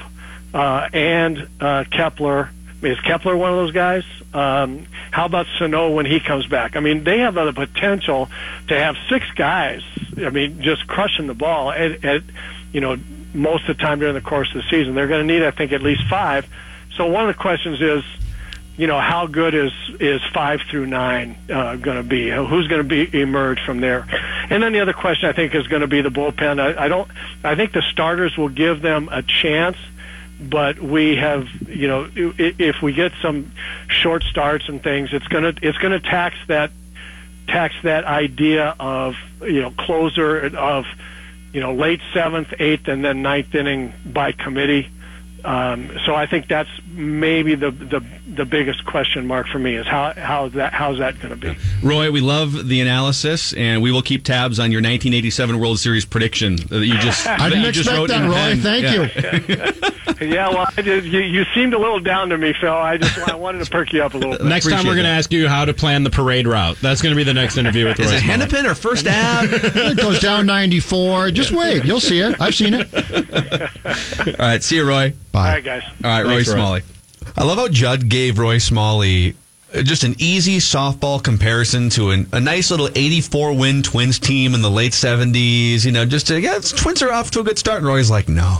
[0.55, 2.51] uh, and uh, Kepler.
[2.83, 4.05] Is Kepler one of those guys?
[4.33, 6.77] Um, how about Sano when he comes back?
[6.77, 8.29] I mean, they have the potential
[8.69, 9.83] to have six guys.
[10.17, 12.23] I mean, just crushing the ball at, at
[12.73, 12.97] you know
[13.35, 14.95] most of the time during the course of the season.
[14.95, 16.47] They're going to need, I think, at least five.
[16.97, 18.05] So one of the questions is,
[18.77, 22.31] you know, how good is is five through nine uh, going to be?
[22.31, 24.07] Who's going to be emerge from there?
[24.51, 26.61] And then the other question I think is going to be the bullpen.
[26.61, 27.09] I, I don't.
[27.43, 29.77] I think the starters will give them a chance,
[30.41, 33.53] but we have, you know, if we get some
[33.89, 36.71] short starts and things, it's going to it's going to tax that
[37.47, 40.87] tax that idea of you know closer of
[41.55, 44.89] you know, late seventh, eighth, and then ninth inning by committee.
[45.45, 49.87] Um, so I think that's maybe the, the the biggest question mark for me is
[49.87, 51.55] how how that how's that going to be?
[51.83, 56.07] Roy, we love the analysis, and we will keep tabs on your 1987 World Series
[56.07, 58.35] prediction that you just I didn't you just expect wrote that, Roy.
[58.35, 58.59] pen.
[58.61, 60.25] Thank Yeah.
[60.25, 60.29] you.
[60.35, 62.73] yeah, well, I did, you, you seemed a little down to me, Phil.
[62.73, 64.47] I just I wanted to perk you up a little bit.
[64.47, 66.79] Next time we're going to ask you how to plan the parade route.
[66.81, 68.39] That's going to be the next interview with Is Roy it Smalley.
[68.39, 69.49] Hennepin or First Ave?
[69.53, 71.33] it goes down 94.
[71.33, 71.85] Just wait.
[71.85, 72.41] You'll see it.
[72.41, 72.89] I've seen it.
[72.95, 75.13] All right, see you, Roy.
[75.35, 75.55] All Bye.
[75.55, 75.83] right, guys.
[76.03, 76.55] All right, Roy Thanks, Roy.
[76.55, 76.83] Smalley.
[77.37, 79.35] I love how Judd gave Roy Smalley
[79.75, 84.55] uh, just an easy softball comparison to an, a nice little 84 win Twins team
[84.55, 85.85] in the late 70s.
[85.85, 87.79] You know, just to, yeah, it's, Twins are off to a good start.
[87.79, 88.59] And Roy's like, no,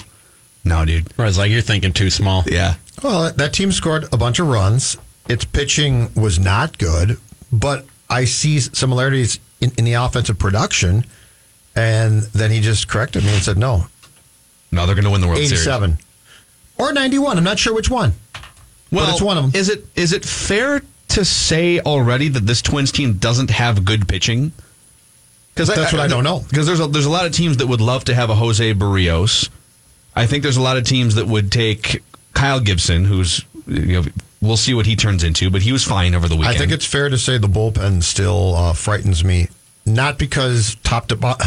[0.65, 1.07] no, dude.
[1.17, 2.43] Roy's like, you're thinking too small.
[2.47, 2.75] Yeah.
[3.03, 4.97] Well, that team scored a bunch of runs.
[5.29, 7.19] Its pitching was not good,
[7.53, 11.05] but I see similarities in, in the offensive production.
[11.77, 13.87] And then he just corrected me and said, no,
[14.73, 15.65] No, they're going to win the World Series.
[16.79, 17.39] 87 or 91.
[17.39, 18.13] I'm not sure which one.
[18.91, 19.61] Well, it's one of them.
[19.61, 24.07] Is it is it fair to say already that this Twins team doesn't have good
[24.09, 24.53] pitching?
[25.55, 26.45] Because That's what I don't know.
[26.49, 28.75] Because there's a, there's a lot of teams that would love to have a Jose
[28.75, 29.49] Berrios.
[30.17, 32.03] I think there's a lot of teams that would take
[32.35, 34.05] Kyle Gibson, who's you know
[34.41, 36.57] we'll see what he turns into, but he was fine over the weekend.
[36.57, 39.49] I think it's fair to say the bullpen still uh, frightens me,
[39.87, 41.39] not because top to bo-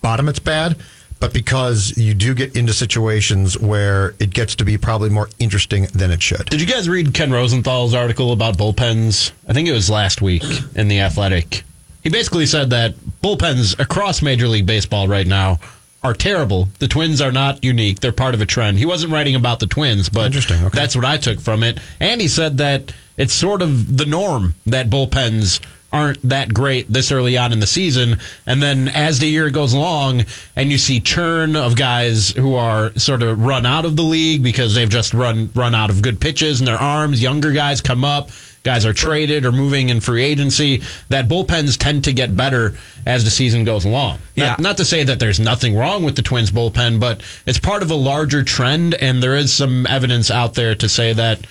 [0.00, 0.76] bottom it's bad,
[1.22, 5.84] but because you do get into situations where it gets to be probably more interesting
[5.94, 6.46] than it should.
[6.46, 9.30] Did you guys read Ken Rosenthal's article about bullpens?
[9.46, 10.42] I think it was last week
[10.74, 11.62] in The Athletic.
[12.02, 15.60] He basically said that bullpens across Major League Baseball right now
[16.02, 16.66] are terrible.
[16.80, 18.00] The Twins are not unique.
[18.00, 18.78] They're part of a trend.
[18.78, 20.76] He wasn't writing about the Twins, but Interesting, okay.
[20.76, 21.78] that's what I took from it.
[22.00, 25.60] And he said that it's sort of the norm that bullpens
[25.92, 28.18] aren't that great this early on in the season.
[28.46, 30.24] And then as the year goes along
[30.56, 34.42] and you see churn of guys who are sort of run out of the league
[34.42, 38.04] because they've just run run out of good pitches in their arms, younger guys come
[38.04, 38.30] up,
[38.62, 42.74] guys are traded or moving in free agency, that bullpens tend to get better
[43.04, 44.18] as the season goes along.
[44.34, 44.50] Yeah.
[44.50, 47.82] Not, not to say that there's nothing wrong with the Twins bullpen, but it's part
[47.82, 51.46] of a larger trend and there is some evidence out there to say that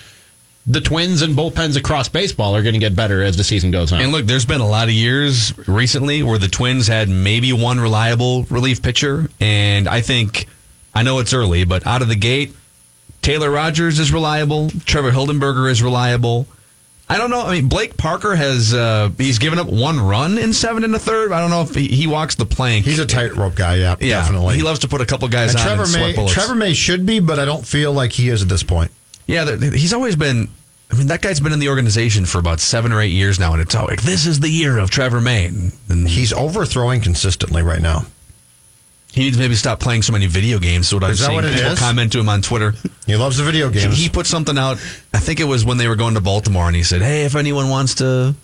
[0.66, 3.92] the Twins and bullpens across baseball are going to get better as the season goes
[3.92, 4.00] on.
[4.00, 7.80] And look, there's been a lot of years recently where the Twins had maybe one
[7.80, 10.46] reliable relief pitcher, and I think
[10.94, 12.54] I know it's early, but out of the gate,
[13.22, 14.70] Taylor Rogers is reliable.
[14.84, 16.46] Trevor Hildenberger is reliable.
[17.08, 17.42] I don't know.
[17.42, 20.98] I mean, Blake Parker has uh, he's given up one run in seven and a
[20.98, 21.32] third.
[21.32, 22.86] I don't know if he, he walks the plank.
[22.86, 24.54] He's a tightrope guy, yeah, yeah, definitely.
[24.56, 26.28] He loves to put a couple guys and on Trevor and May.
[26.28, 28.92] Trevor May should be, but I don't feel like he is at this point.
[29.26, 30.48] Yeah, he's always been.
[30.90, 33.52] I mean, that guy's been in the organization for about seven or eight years now,
[33.52, 35.46] and it's all like this is the year of Trevor May.
[35.46, 38.04] And, and He's overthrowing consistently right now.
[39.12, 40.88] He needs to maybe stop playing so many video games.
[40.88, 41.78] So what I've Is that seen what it people is?
[41.78, 42.74] comment to him on Twitter.
[43.06, 43.98] He loves the video games.
[43.98, 44.78] He put something out.
[45.12, 47.36] I think it was when they were going to Baltimore, and he said, "Hey, if
[47.36, 48.34] anyone wants to."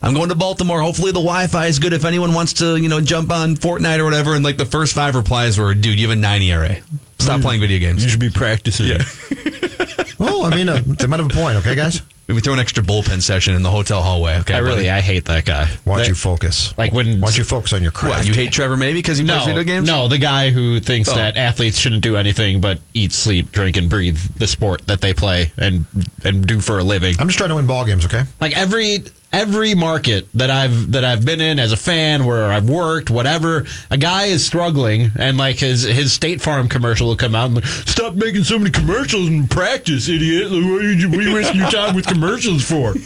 [0.00, 0.80] I'm going to Baltimore.
[0.80, 1.94] Hopefully the Wi-Fi is good.
[1.94, 4.94] If anyone wants to, you know, jump on Fortnite or whatever, and like the first
[4.94, 6.76] five replies were, "Dude, you have a 9 ERA.
[7.18, 7.42] Stop mm.
[7.42, 8.04] playing video games.
[8.04, 8.98] You should be practicing." Yeah.
[10.24, 11.56] well, I mean, uh, they might have a point.
[11.58, 12.02] Okay, guys.
[12.26, 14.38] Maybe throw an extra bullpen session in the hotel hallway.
[14.38, 14.90] Okay, I really, buddy?
[14.90, 15.66] I hate that guy.
[15.84, 16.72] Why don't That- you focus?
[16.78, 18.20] Like when Why don't you focus on your craft?
[18.20, 19.86] What, you hate Trevor maybe because he plays no, video games?
[19.86, 21.16] no, the guy who thinks Oh.
[21.16, 25.12] that athletes shouldn't do anything but eat, sleep, drink, and breathe the sport that they
[25.12, 25.84] play and
[26.24, 27.14] and do for a living.
[27.18, 28.06] I'm just trying to win ball games.
[28.06, 28.22] Okay.
[28.40, 29.04] Like every
[29.34, 33.66] every market that I've that I've been in as a fan, where I've worked, whatever,
[33.90, 37.56] a guy is struggling, and like his his State Farm commercial will come out and
[37.56, 40.50] like, stop making so many commercials and practice, idiot.
[40.50, 42.94] Like, what, are you, what are you wasting your time with commercials for?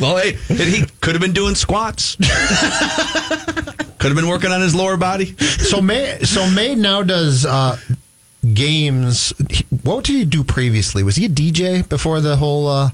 [0.00, 2.16] Well, hey, he could have been doing squats.
[2.16, 2.26] could
[4.08, 5.36] have been working on his lower body.
[5.36, 7.78] So May, so May now does uh,
[8.52, 9.32] games.
[9.84, 11.04] What did he do previously?
[11.04, 12.90] Was he a DJ before the whole uh,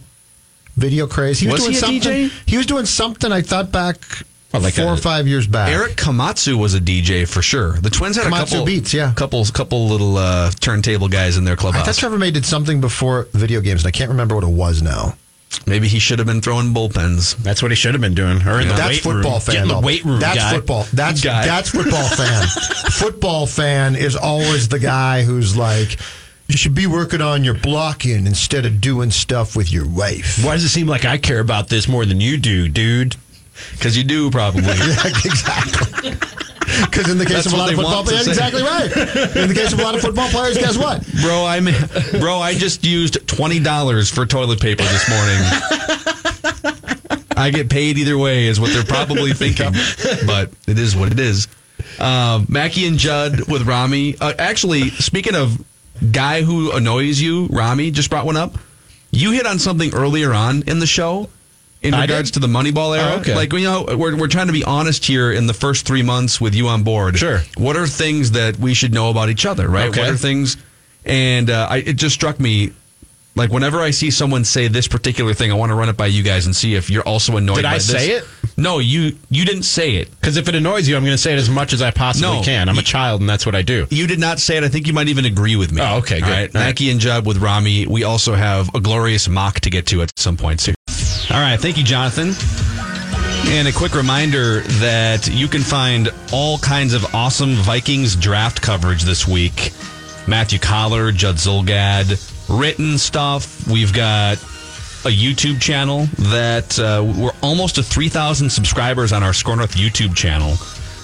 [0.77, 1.39] video craze?
[1.41, 2.01] He Was doing he a something.
[2.01, 2.31] DJ?
[2.47, 3.33] He was doing something.
[3.33, 3.97] I thought back
[4.53, 5.70] like four a- or five years back.
[5.70, 7.72] Erik Komatsu was a DJ for sure.
[7.74, 9.12] The Twins had Komatsu a couple Beats, yeah.
[9.14, 11.83] couple couple little uh, turntable guys in their clubhouse.
[11.83, 14.51] I thought Trevor May did something before video games, and I can't remember what it
[14.51, 15.14] was now.
[15.66, 17.37] Maybe he should have been throwing bullpens.
[17.37, 18.47] That's what he should have been doing.
[18.47, 19.41] Or in the That's weight football room.
[19.41, 19.55] fan.
[19.55, 20.53] Get in the weight room, That's guy.
[20.55, 20.87] football.
[20.93, 21.47] That's Guy.
[21.47, 22.47] that's football fan.
[22.93, 25.99] football fan is always the guy who's like,
[26.49, 30.44] you should be working on your blocking instead of doing stuff with your wife.
[30.44, 33.16] Why does it seem like I care about this more than you do, dude?
[33.72, 34.62] Because you do probably.
[34.62, 36.12] Yeah, exactly.
[36.80, 38.84] Because in the case That's of a lot of football players, exactly right.
[39.36, 41.07] In the case of a lot of football players, guess what?
[41.22, 41.66] Bro, I'm
[42.20, 42.40] bro.
[42.40, 45.38] I just used twenty dollars for toilet paper this morning.
[47.36, 49.72] I get paid either way, is what they're probably thinking.
[50.26, 51.47] But it is what it is.
[52.01, 54.16] Um, Mackey and Judd with Rami.
[54.20, 55.62] Uh, actually, speaking of
[56.12, 58.57] guy who annoys you, Rami just brought one up.
[59.11, 61.28] You hit on something earlier on in the show
[61.82, 62.40] in I regards did?
[62.42, 63.14] to the Moneyball era.
[63.14, 63.34] Oh, okay.
[63.34, 66.40] Like you know, we're we're trying to be honest here in the first three months
[66.40, 67.16] with you on board.
[67.18, 67.40] Sure.
[67.57, 69.68] What are things that we should know about each other?
[69.68, 69.88] Right.
[69.88, 70.01] Okay.
[70.01, 70.57] What are things?
[71.05, 72.72] And uh, I, it just struck me.
[73.37, 76.07] Like whenever I see someone say this particular thing, I want to run it by
[76.07, 77.57] you guys and see if you're also annoyed.
[77.57, 77.87] Did by I this.
[77.91, 78.24] say it?
[78.57, 80.11] No, you you didn't say it.
[80.18, 82.39] Because if it annoys you, I'm going to say it as much as I possibly
[82.39, 82.43] No.
[82.43, 82.70] can.
[82.70, 83.87] I'm a child, and that's what I do.
[83.91, 84.64] You did not say it.
[84.64, 85.82] I think you might even agree with me.
[85.82, 86.24] Oh, okay, good.
[86.24, 86.39] All right.
[86.39, 86.55] All right.
[86.55, 87.87] Mackey and Judd with Rami.
[87.87, 90.72] We also have a glorious mock to get to at some point too.
[91.30, 91.61] All right.
[91.61, 92.32] Thank you, Jonathan.
[93.49, 99.03] And a quick reminder that you can find all kinds of awesome Vikings draft coverage
[99.03, 99.72] this week.
[100.26, 103.68] Matthew Coller, Judd Zulgad, written stuff.
[103.68, 104.38] We've got
[105.05, 110.16] a YouTube channel that uh, we're almost to 3,000 subscribers on our Score North YouTube
[110.16, 110.57] channel.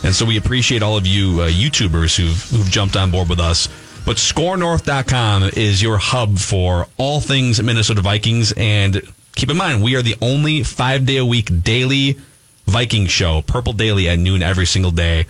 [0.05, 3.39] And so we appreciate all of you uh, YouTubers who've, who've jumped on board with
[3.39, 3.69] us.
[4.05, 8.53] But scorenorth.com is your hub for all things Minnesota Vikings.
[8.57, 9.01] And
[9.37, 12.19] keep in mind, we are the only five day a week daily
[12.67, 15.27] Viking show, Purple Daily at noon every single day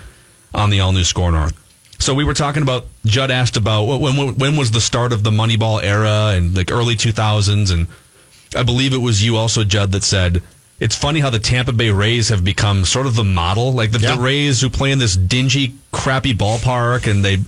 [0.55, 1.62] on the all new Score North.
[2.03, 2.87] So we were talking about.
[3.07, 6.71] Judd asked about when, when when was the start of the Moneyball era and like
[6.71, 7.87] early two thousands, and
[8.57, 10.43] I believe it was you also, Judd, that said
[10.81, 14.01] it's funny how the Tampa Bay Rays have become sort of the model, like the,
[14.01, 14.17] Yeah.
[14.17, 17.39] the Rays who play in this dingy, crappy ballpark, and they,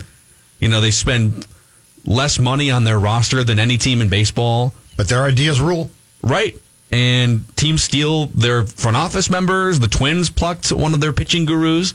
[0.61, 1.44] you know, they spend
[2.05, 4.72] less money on their roster than any team in baseball.
[4.96, 5.90] But their ideas rule.
[6.22, 6.57] Right.
[6.92, 9.80] And teams steal their front office members.
[9.80, 11.92] The Twins plucked one of their pitching gurus.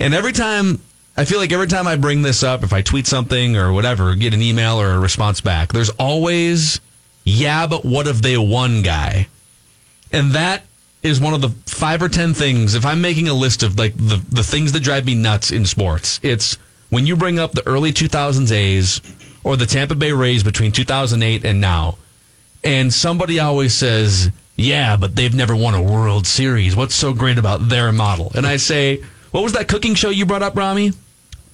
[0.00, 0.80] And every time,
[1.20, 4.14] I feel like every time I bring this up, if I tweet something or whatever,
[4.14, 6.80] get an email or a response back, there's always,
[7.24, 9.28] yeah, but what if they won guy?
[10.12, 10.64] And that
[11.02, 12.74] is one of the five or ten things.
[12.74, 15.66] If I'm making a list of like the, the things that drive me nuts in
[15.66, 16.56] sports, it's
[16.88, 19.02] when you bring up the early 2000s A's
[19.44, 21.98] or the Tampa Bay Rays between 2008 and now
[22.64, 26.76] and somebody always says, "Yeah, but they've never won a World Series.
[26.76, 29.00] What's so great about their model?" And I say,
[29.30, 30.92] "What was that cooking show you brought up, Rami?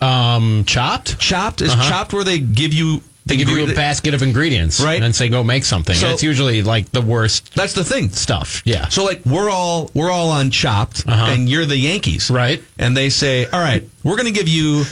[0.01, 1.19] Um, chopped.
[1.19, 1.89] Chopped is Uh-huh.
[1.89, 4.95] Chopped where they give you They give you a basket of ingredients, Right.
[4.95, 5.97] and then say go make something.
[5.97, 8.11] So- it's usually like the worst That's the thing.
[8.13, 8.63] stuff.
[8.65, 8.87] Yeah.
[8.89, 11.33] So like we're all we're all on Chopped, Uh-huh.
[11.33, 12.63] and you're the Yankees, Right.
[12.79, 14.85] And they say, "All right, we're going to give you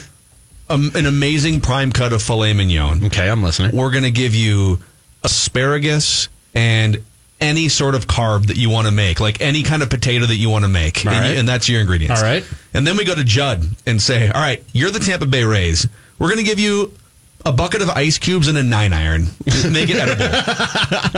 [0.68, 3.04] a, an amazing prime cut of filet mignon.
[3.04, 3.70] Okay, I'm listening.
[3.76, 4.80] We're going to give you
[5.22, 6.98] asparagus and."
[7.44, 10.36] Any sort of carb that you want to make, like any kind of potato that
[10.36, 11.36] you want to make, and, you- right.
[11.36, 12.20] and that's your ingredients.
[12.22, 12.42] All right.
[12.72, 15.86] And then we go to Judd and say, all right, you're the Tampa Bay Rays.
[16.18, 16.92] We're going to give you
[17.46, 19.24] a bucket of ice cubes and a nine iron.
[19.70, 20.24] Make it edible.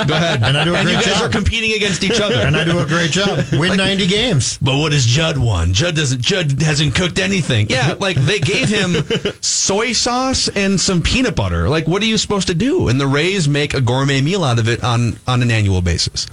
[0.06, 0.42] Go ahead.
[0.42, 1.22] And I do a and you great guys job.
[1.22, 2.34] are competing against each other.
[2.36, 3.44] And I do a great job.
[3.52, 4.58] Win 90 games.
[4.60, 5.72] But what has Judd won?
[5.72, 6.20] Judd doesn't.
[6.20, 7.68] Judd hasn't cooked anything.
[7.68, 8.94] Yeah, like they gave him
[9.40, 11.68] soy sauce and some peanut butter.
[11.68, 12.88] Like, what are you supposed to do?
[12.88, 16.26] And the Rays make a gourmet meal out of it on on an annual basis.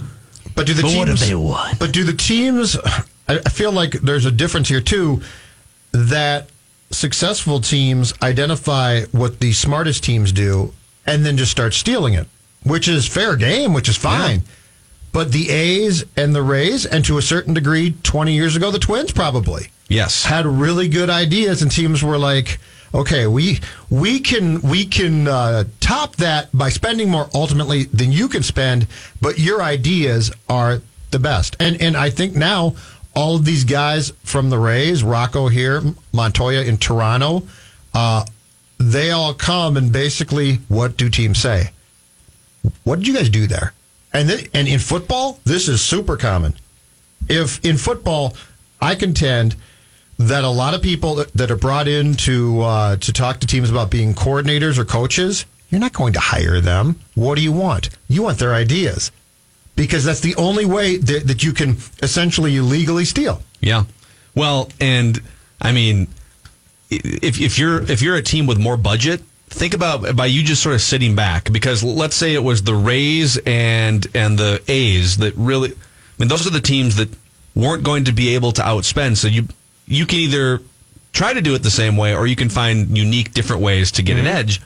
[0.56, 0.98] But do the But teams?
[0.98, 1.76] what have they won?
[1.78, 2.76] But do the teams?
[3.28, 5.22] I I feel like there's a difference here too.
[5.92, 6.48] That
[6.90, 10.72] successful teams identify what the smartest teams do,
[11.06, 12.26] and then just start stealing it,
[12.62, 14.42] which is fair game, which is fine.
[15.12, 18.78] But the A's and the Rays, and to a certain degree, 20 years ago, the
[18.80, 20.24] Twins probably Yes.
[20.24, 22.58] had really good ideas, and teams were like,
[22.92, 23.60] "Okay, we
[23.90, 28.86] we can we can uh, top that by spending more ultimately than you can spend,
[29.20, 30.80] but your ideas are
[31.12, 32.74] the best." And and I think now
[33.14, 35.80] all of these guys from the Rays, Rocco here,
[36.12, 37.44] Montoyo in Toronto,
[37.92, 38.24] uh,
[38.78, 41.70] they all come and basically, what do teams say?
[42.82, 43.72] What did you guys do there?
[44.12, 46.54] And then, and in football, this is super common.
[47.28, 48.36] If in football,
[48.80, 49.56] I contend
[50.18, 53.46] that a lot of people that, that are brought in to uh, to talk to
[53.46, 57.00] teams about being coordinators or coaches, you're not going to hire them.
[57.14, 57.90] What do you want?
[58.08, 59.10] You want their ideas
[59.76, 63.42] because that's the only way that, that you can essentially legally steal.
[63.60, 63.84] Yeah.
[64.34, 65.20] Well, and
[65.60, 66.08] I mean,
[66.90, 70.62] if if you're if you're a team with more budget, think about by you just
[70.62, 75.18] sort of sitting back because let's say it was the Rays and and the A's
[75.18, 75.74] that really, I
[76.18, 77.08] mean, those are the teams that
[77.54, 79.16] weren't going to be able to outspend.
[79.16, 79.48] So you
[79.86, 80.60] you can either
[81.12, 84.02] try to do it the same way or you can find unique different ways to
[84.02, 84.36] get an mm-hmm.
[84.36, 84.60] edge.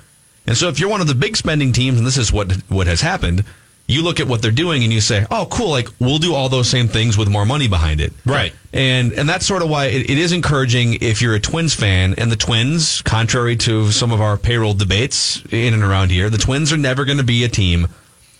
[0.46, 2.86] And so if you're one of the big spending teams, and this is what what
[2.86, 3.44] has happened,
[3.88, 5.70] you look at what they're doing and you say, "Oh, cool!
[5.70, 8.52] Like we'll do all those same things with more money behind it." Right.
[8.72, 12.14] And and that's sort of why it, it is encouraging if you're a Twins fan.
[12.18, 16.38] And the Twins, contrary to some of our payroll debates in and around here, the
[16.38, 17.88] Twins are never going to be a team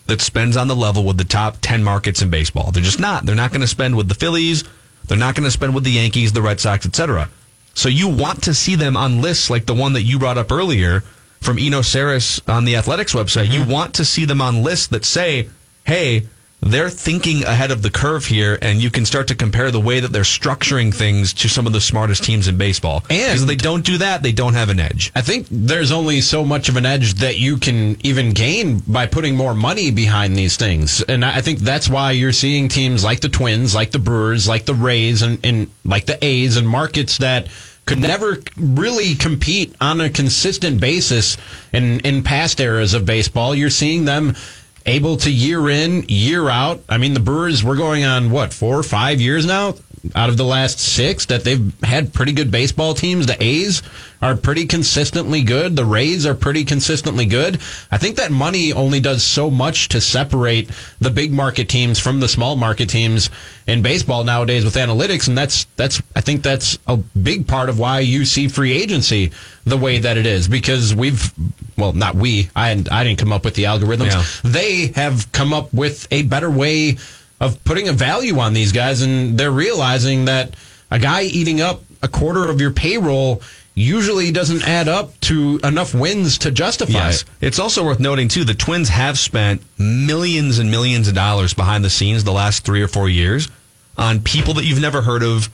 [0.07, 2.71] that spends on the level with the top ten markets in baseball.
[2.71, 3.25] They're just not.
[3.25, 4.65] They're not going to spend with the Phillies.
[5.07, 7.31] They're not going to spend with the Yankees, the Red Sox, etc.
[7.73, 10.53] So you want to see them on lists like the one that you brought up
[10.53, 11.05] earlier
[11.41, 13.51] from Eno Sarris on the Athletics website.
[13.51, 13.71] You mm-hmm.
[13.71, 15.49] want to see them on lists that say,
[15.85, 16.27] "Hey,
[16.61, 20.01] they're thinking ahead of the curve here," and you can start to compare the way
[20.01, 23.05] that they're structuring things to some of the smartest teams in baseball.
[23.09, 25.13] And- because if they don't do that, they don't have an edge.
[25.15, 29.07] I think there's only so much of an edge that you can even gain by
[29.07, 31.03] putting more money behind these things.
[31.03, 34.65] And I think that's why you're seeing teams like the Twins, like the Brewers, like
[34.65, 37.47] the Rays, and, and like the A's and markets that
[37.89, 41.39] could never really compete on a consistent basis
[41.73, 43.55] in, in past eras of baseball.
[43.55, 44.37] You're seeing them
[44.85, 46.85] able to year in, year out.
[46.87, 49.75] I mean, the Brewers, we're going on what, four or five years now?
[50.15, 53.27] Out of the last six, that they've had pretty good baseball teams.
[53.27, 53.83] The A's
[54.21, 55.77] are pretty consistently good.
[55.77, 57.61] The Rays are pretty consistently good.
[57.91, 62.21] I think that money only does so much to separate the big market teams from
[62.21, 63.31] the small market teams
[63.67, 67.79] in baseball nowadays with analytics, and that's that's I think that's a big part of
[67.79, 69.31] why you see free agency
[69.65, 71.33] the way that it is because we've
[71.77, 74.13] well not we I I didn't come up with the algorithms.
[74.13, 74.51] Yeah.
[74.51, 76.97] They have come up with a better way
[77.41, 80.55] of putting a value on these guys, and they're realizing that
[80.91, 83.43] a guy eating up a quarter of your payroll
[83.75, 87.23] usually doesn't add up to enough wins to justify Yes.
[87.23, 87.29] it.
[87.47, 91.85] It's also worth noting, too, the Twins have spent millions and millions of dollars behind
[91.85, 93.49] the scenes the last three or four years
[93.97, 95.49] on people that you've never heard of,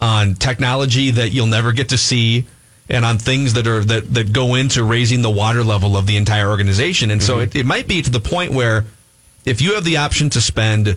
[0.00, 2.46] on technology that you'll never get to see,
[2.88, 6.16] and on things that are that, that go into raising the water level of the
[6.16, 7.10] entire organization.
[7.10, 7.42] And so mm-hmm.
[7.42, 8.84] it, it might be to the point where
[9.44, 10.96] if you have the option to spend,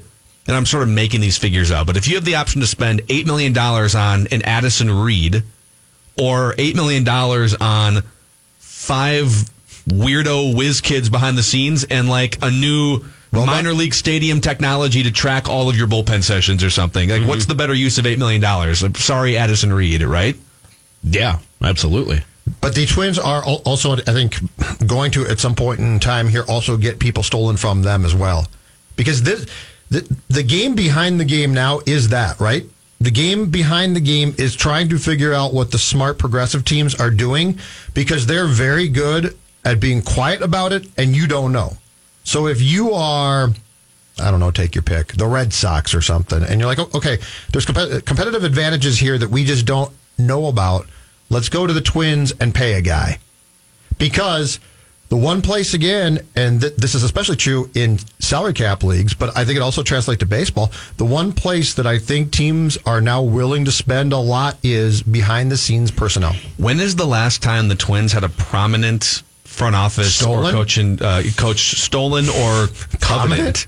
[0.49, 2.65] and I'm sort of making these figures out, but if you have the option to
[2.65, 5.43] spend $8 million on an Addison Reed
[6.19, 8.01] or $8 million on
[8.57, 9.27] five
[9.87, 15.11] weirdo whiz kids behind the scenes and like a new minor league stadium technology to
[15.11, 17.09] track all of your bullpen sessions or something.
[17.09, 17.49] Like, what's mm-hmm.
[17.49, 18.43] the better use of $8 million?
[18.43, 20.35] I'm sorry, Addison Reed, right?
[21.03, 22.23] Yeah, absolutely.
[22.59, 24.39] But the Twins are also, I think,
[24.87, 28.15] going to at some point in time here also get people stolen from them as
[28.15, 28.47] well,
[28.95, 29.45] because this
[29.89, 32.65] the the game behind the game now is that right.
[33.01, 36.95] The game behind the game is trying to figure out what the smart progressive teams
[36.95, 37.57] are doing
[37.93, 41.77] because they're very good at being quiet about it and you don't know.
[42.23, 43.49] So if you are
[44.21, 46.43] I don't know, take your pick, the Red Sox or something.
[46.43, 47.19] And you're like, "Oh, okay,
[47.51, 50.87] there's compet- competitive advantages here that we just don't know about.
[51.29, 53.19] Let's go to the Twins and pay a guy.
[53.97, 54.59] Because
[55.09, 59.35] the one place again, and th- this is especially true in salary cap leagues, but
[59.35, 60.71] I think it also translates to baseball.
[60.97, 65.01] The one place that I think teams are now willing to spend a lot is
[65.01, 66.33] behind the scenes personnel.
[66.57, 70.53] When is the last time the Twins had a prominent front office Stolen?
[70.53, 72.67] or coaching uh, coach stolen or
[73.01, 73.65] covenant.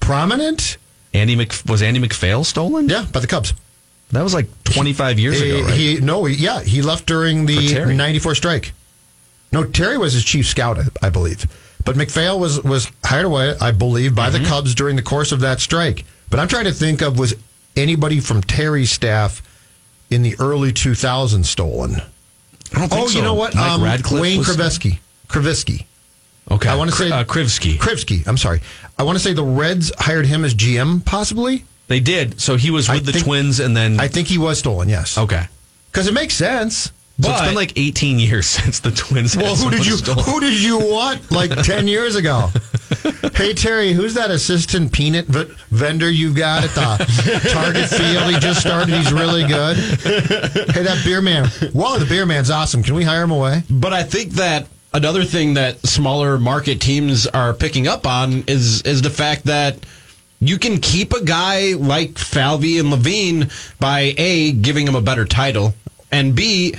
[0.00, 0.78] Prominent?
[1.14, 2.88] Andy Mc, was Andy MacPhail stolen?
[2.88, 3.54] Yeah, by the Cubs.
[4.12, 5.74] That was like 25 years He- ago, right?
[5.74, 8.72] He no, yeah, he left during the '94 strike.
[9.52, 11.46] No, Terry was his chief scout, I- I believe,
[11.84, 14.42] but MacPhail was was hired away, I believe, by Mm-hmm.
[14.42, 16.04] the Cubs during the course of that strike.
[16.30, 17.34] But I'm trying to think of was
[17.76, 19.42] anybody from Terry's staff
[20.10, 21.96] in the early 2000s stolen?
[22.74, 23.18] I don't think oh, so.
[23.18, 23.54] you know what?
[23.54, 24.98] Mike Um, Radcliff Wayne Krivitsky.
[25.28, 25.84] Krivitsky.
[26.50, 26.68] Okay.
[26.68, 27.76] I want to Kri- say uh, Krivsky.
[27.78, 28.26] Krivsky.
[28.26, 28.60] I'm sorry.
[28.98, 31.64] I want to say the Reds hired him as GM, possibly.
[31.88, 32.40] They did.
[32.40, 34.88] So he was I with the think- Twins, and then I think he was stolen.
[34.90, 35.16] Yes.
[35.16, 35.46] okay.
[35.90, 36.92] Because it makes sense.
[37.20, 39.34] So it's been like 18 years since the Twins.
[39.34, 40.24] had Well, who did you stolen.
[40.24, 42.50] who did you want like ten years ago?
[43.34, 48.32] hey Terry, who's that assistant peanut v- vendor you've got at the Target Field?
[48.32, 48.94] He just started.
[48.94, 49.76] He's really good.
[49.76, 51.48] Hey, that beer man.
[51.72, 52.82] Whoa, the beer man's awesome.
[52.82, 53.62] Can we hire him away?
[53.68, 58.82] But I think that another thing that smaller market teams are picking up on is
[58.82, 59.76] is the fact that
[60.40, 63.50] you can keep a guy like Falvey and Levine
[63.80, 65.74] by a giving him a better title
[66.12, 66.74] and b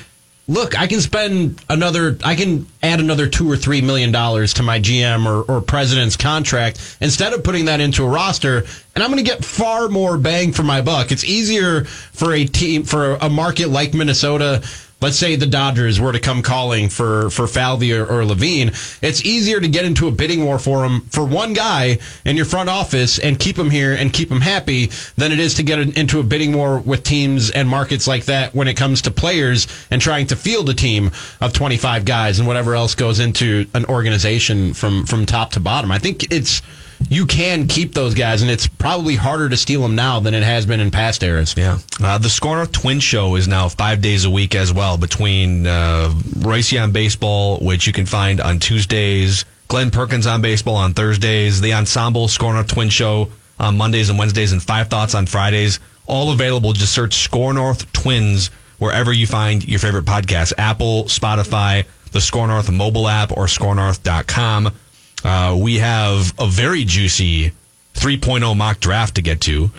[0.49, 4.63] look I can spend another I can add another two or three million dollars to
[4.63, 9.11] my GM or, or president's contract instead of putting that into a roster and I'm
[9.11, 11.11] going to get far more bang for my buck.
[11.11, 14.63] It's easier for a team for a market like Minnesota
[15.01, 18.69] let's say the Dodgers were to come calling for for Falvey or, or Levine,
[19.01, 22.45] it's easier to get into a bidding war for him for one guy in your
[22.45, 25.79] front office and keep him here and keep him happy than it is to get
[25.97, 29.67] into a bidding war with teams and markets like that when it comes to players
[29.89, 33.85] and trying to field a team of 25 guys and whatever else goes into an
[33.85, 35.91] organization from from top to bottom.
[35.91, 36.61] I think it's
[37.07, 40.43] you can keep those guys, and it's probably harder to steal them now than it
[40.43, 41.55] has been in past eras.
[41.57, 41.79] Yeah.
[42.01, 45.65] Uh, the Score North Twin Show is now five days a week as well between
[45.65, 50.93] uh, Royce on Baseball, which you can find on Tuesdays, Glenn Perkins on Baseball on
[50.93, 53.29] Thursdays, the Ensemble Score North Twin Show
[53.59, 55.79] on Mondays and Wednesdays, and Five Thoughts on Fridays.
[56.05, 56.73] All available.
[56.73, 62.47] Just search Score North Twins wherever you find your favorite podcasts Apple, Spotify, the Score
[62.47, 64.73] North mobile app, or scorenorth.com.
[65.23, 67.51] Uh, we have a very juicy
[67.93, 69.71] 3.0 mock draft to get to.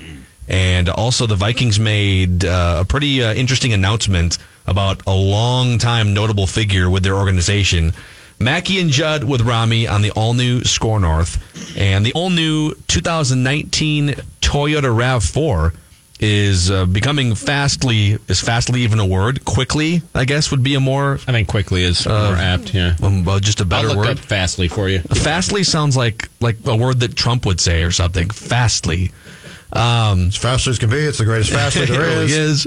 [0.49, 4.37] And also, the Vikings made uh, a pretty uh, interesting announcement
[4.67, 7.93] about a long time notable figure with their organization.
[8.41, 11.39] Mackey and Judd with Rami on the all new Score North.
[11.77, 14.09] And the all new 2019
[14.41, 15.73] Toyota RAV4
[16.21, 19.45] is uh, becoming fastly, is fastly even a word?
[19.45, 21.15] Quickly, I guess, would be a more.
[21.15, 22.75] I think quickly is more apt.
[22.75, 24.19] Yeah, um, well, just a better I'll look word.
[24.19, 25.01] up fastly for you.
[25.01, 28.29] Fastly sounds like like a word that Trump would say or something.
[28.31, 29.13] Fastly.
[29.73, 32.67] Um, As fast as can be, it's the greatest fastly there it really is.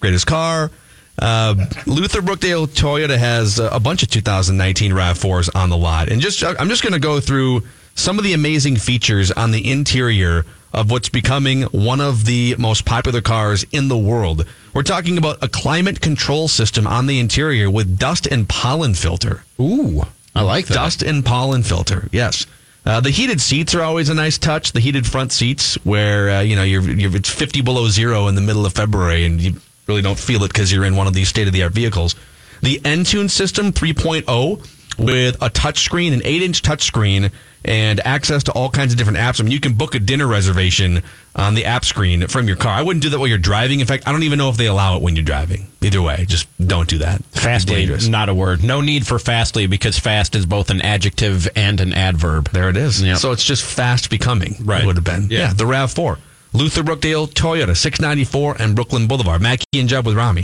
[0.00, 0.70] Greatest car.
[1.18, 1.54] Uh,
[1.86, 6.08] Luther Brookdale Toyota has a bunch of 2019 RAV4s on the lot.
[6.10, 7.62] And just I'm just going to go through
[7.94, 12.84] some of the amazing features on the interior of what's becoming one of the most
[12.84, 14.46] popular cars in the world.
[14.74, 19.44] We're talking about a climate control system on the interior with dust and pollen filter.
[19.60, 20.02] Ooh,
[20.34, 20.74] I like that.
[20.74, 22.08] Dust and pollen filter.
[22.10, 22.46] Yes.
[22.84, 24.72] Uh, the heated seats are always a nice touch.
[24.72, 28.34] The heated front seats, where uh, you know you're, you're it's 50 below zero in
[28.34, 31.14] the middle of February, and you really don't feel it because you're in one of
[31.14, 32.16] these state of the art vehicles.
[32.60, 37.30] The Entune system 3.0 with a touchscreen, an eight inch touchscreen,
[37.64, 39.40] and access to all kinds of different apps.
[39.40, 41.02] I mean, you can book a dinner reservation
[41.36, 42.72] on the app screen from your car.
[42.72, 43.80] I wouldn't do that while you're driving.
[43.80, 45.68] In fact, I don't even know if they allow it when you're driving.
[45.80, 47.24] Either way, just don't do that.
[47.26, 48.64] Fastly, not a word.
[48.64, 52.50] No need for fastly because fast is both an adjective and an adverb.
[52.50, 53.02] There it is.
[53.02, 53.18] Yep.
[53.18, 54.56] So it's just fast becoming.
[54.60, 54.82] Right.
[54.82, 55.28] It would have been.
[55.30, 55.38] Yeah.
[55.38, 55.52] Yeah.
[55.52, 56.18] the RAV4.
[56.54, 59.40] Luther Brookdale Toyota, 694 and Brooklyn Boulevard.
[59.40, 60.40] Mackie and Jeb with Rami.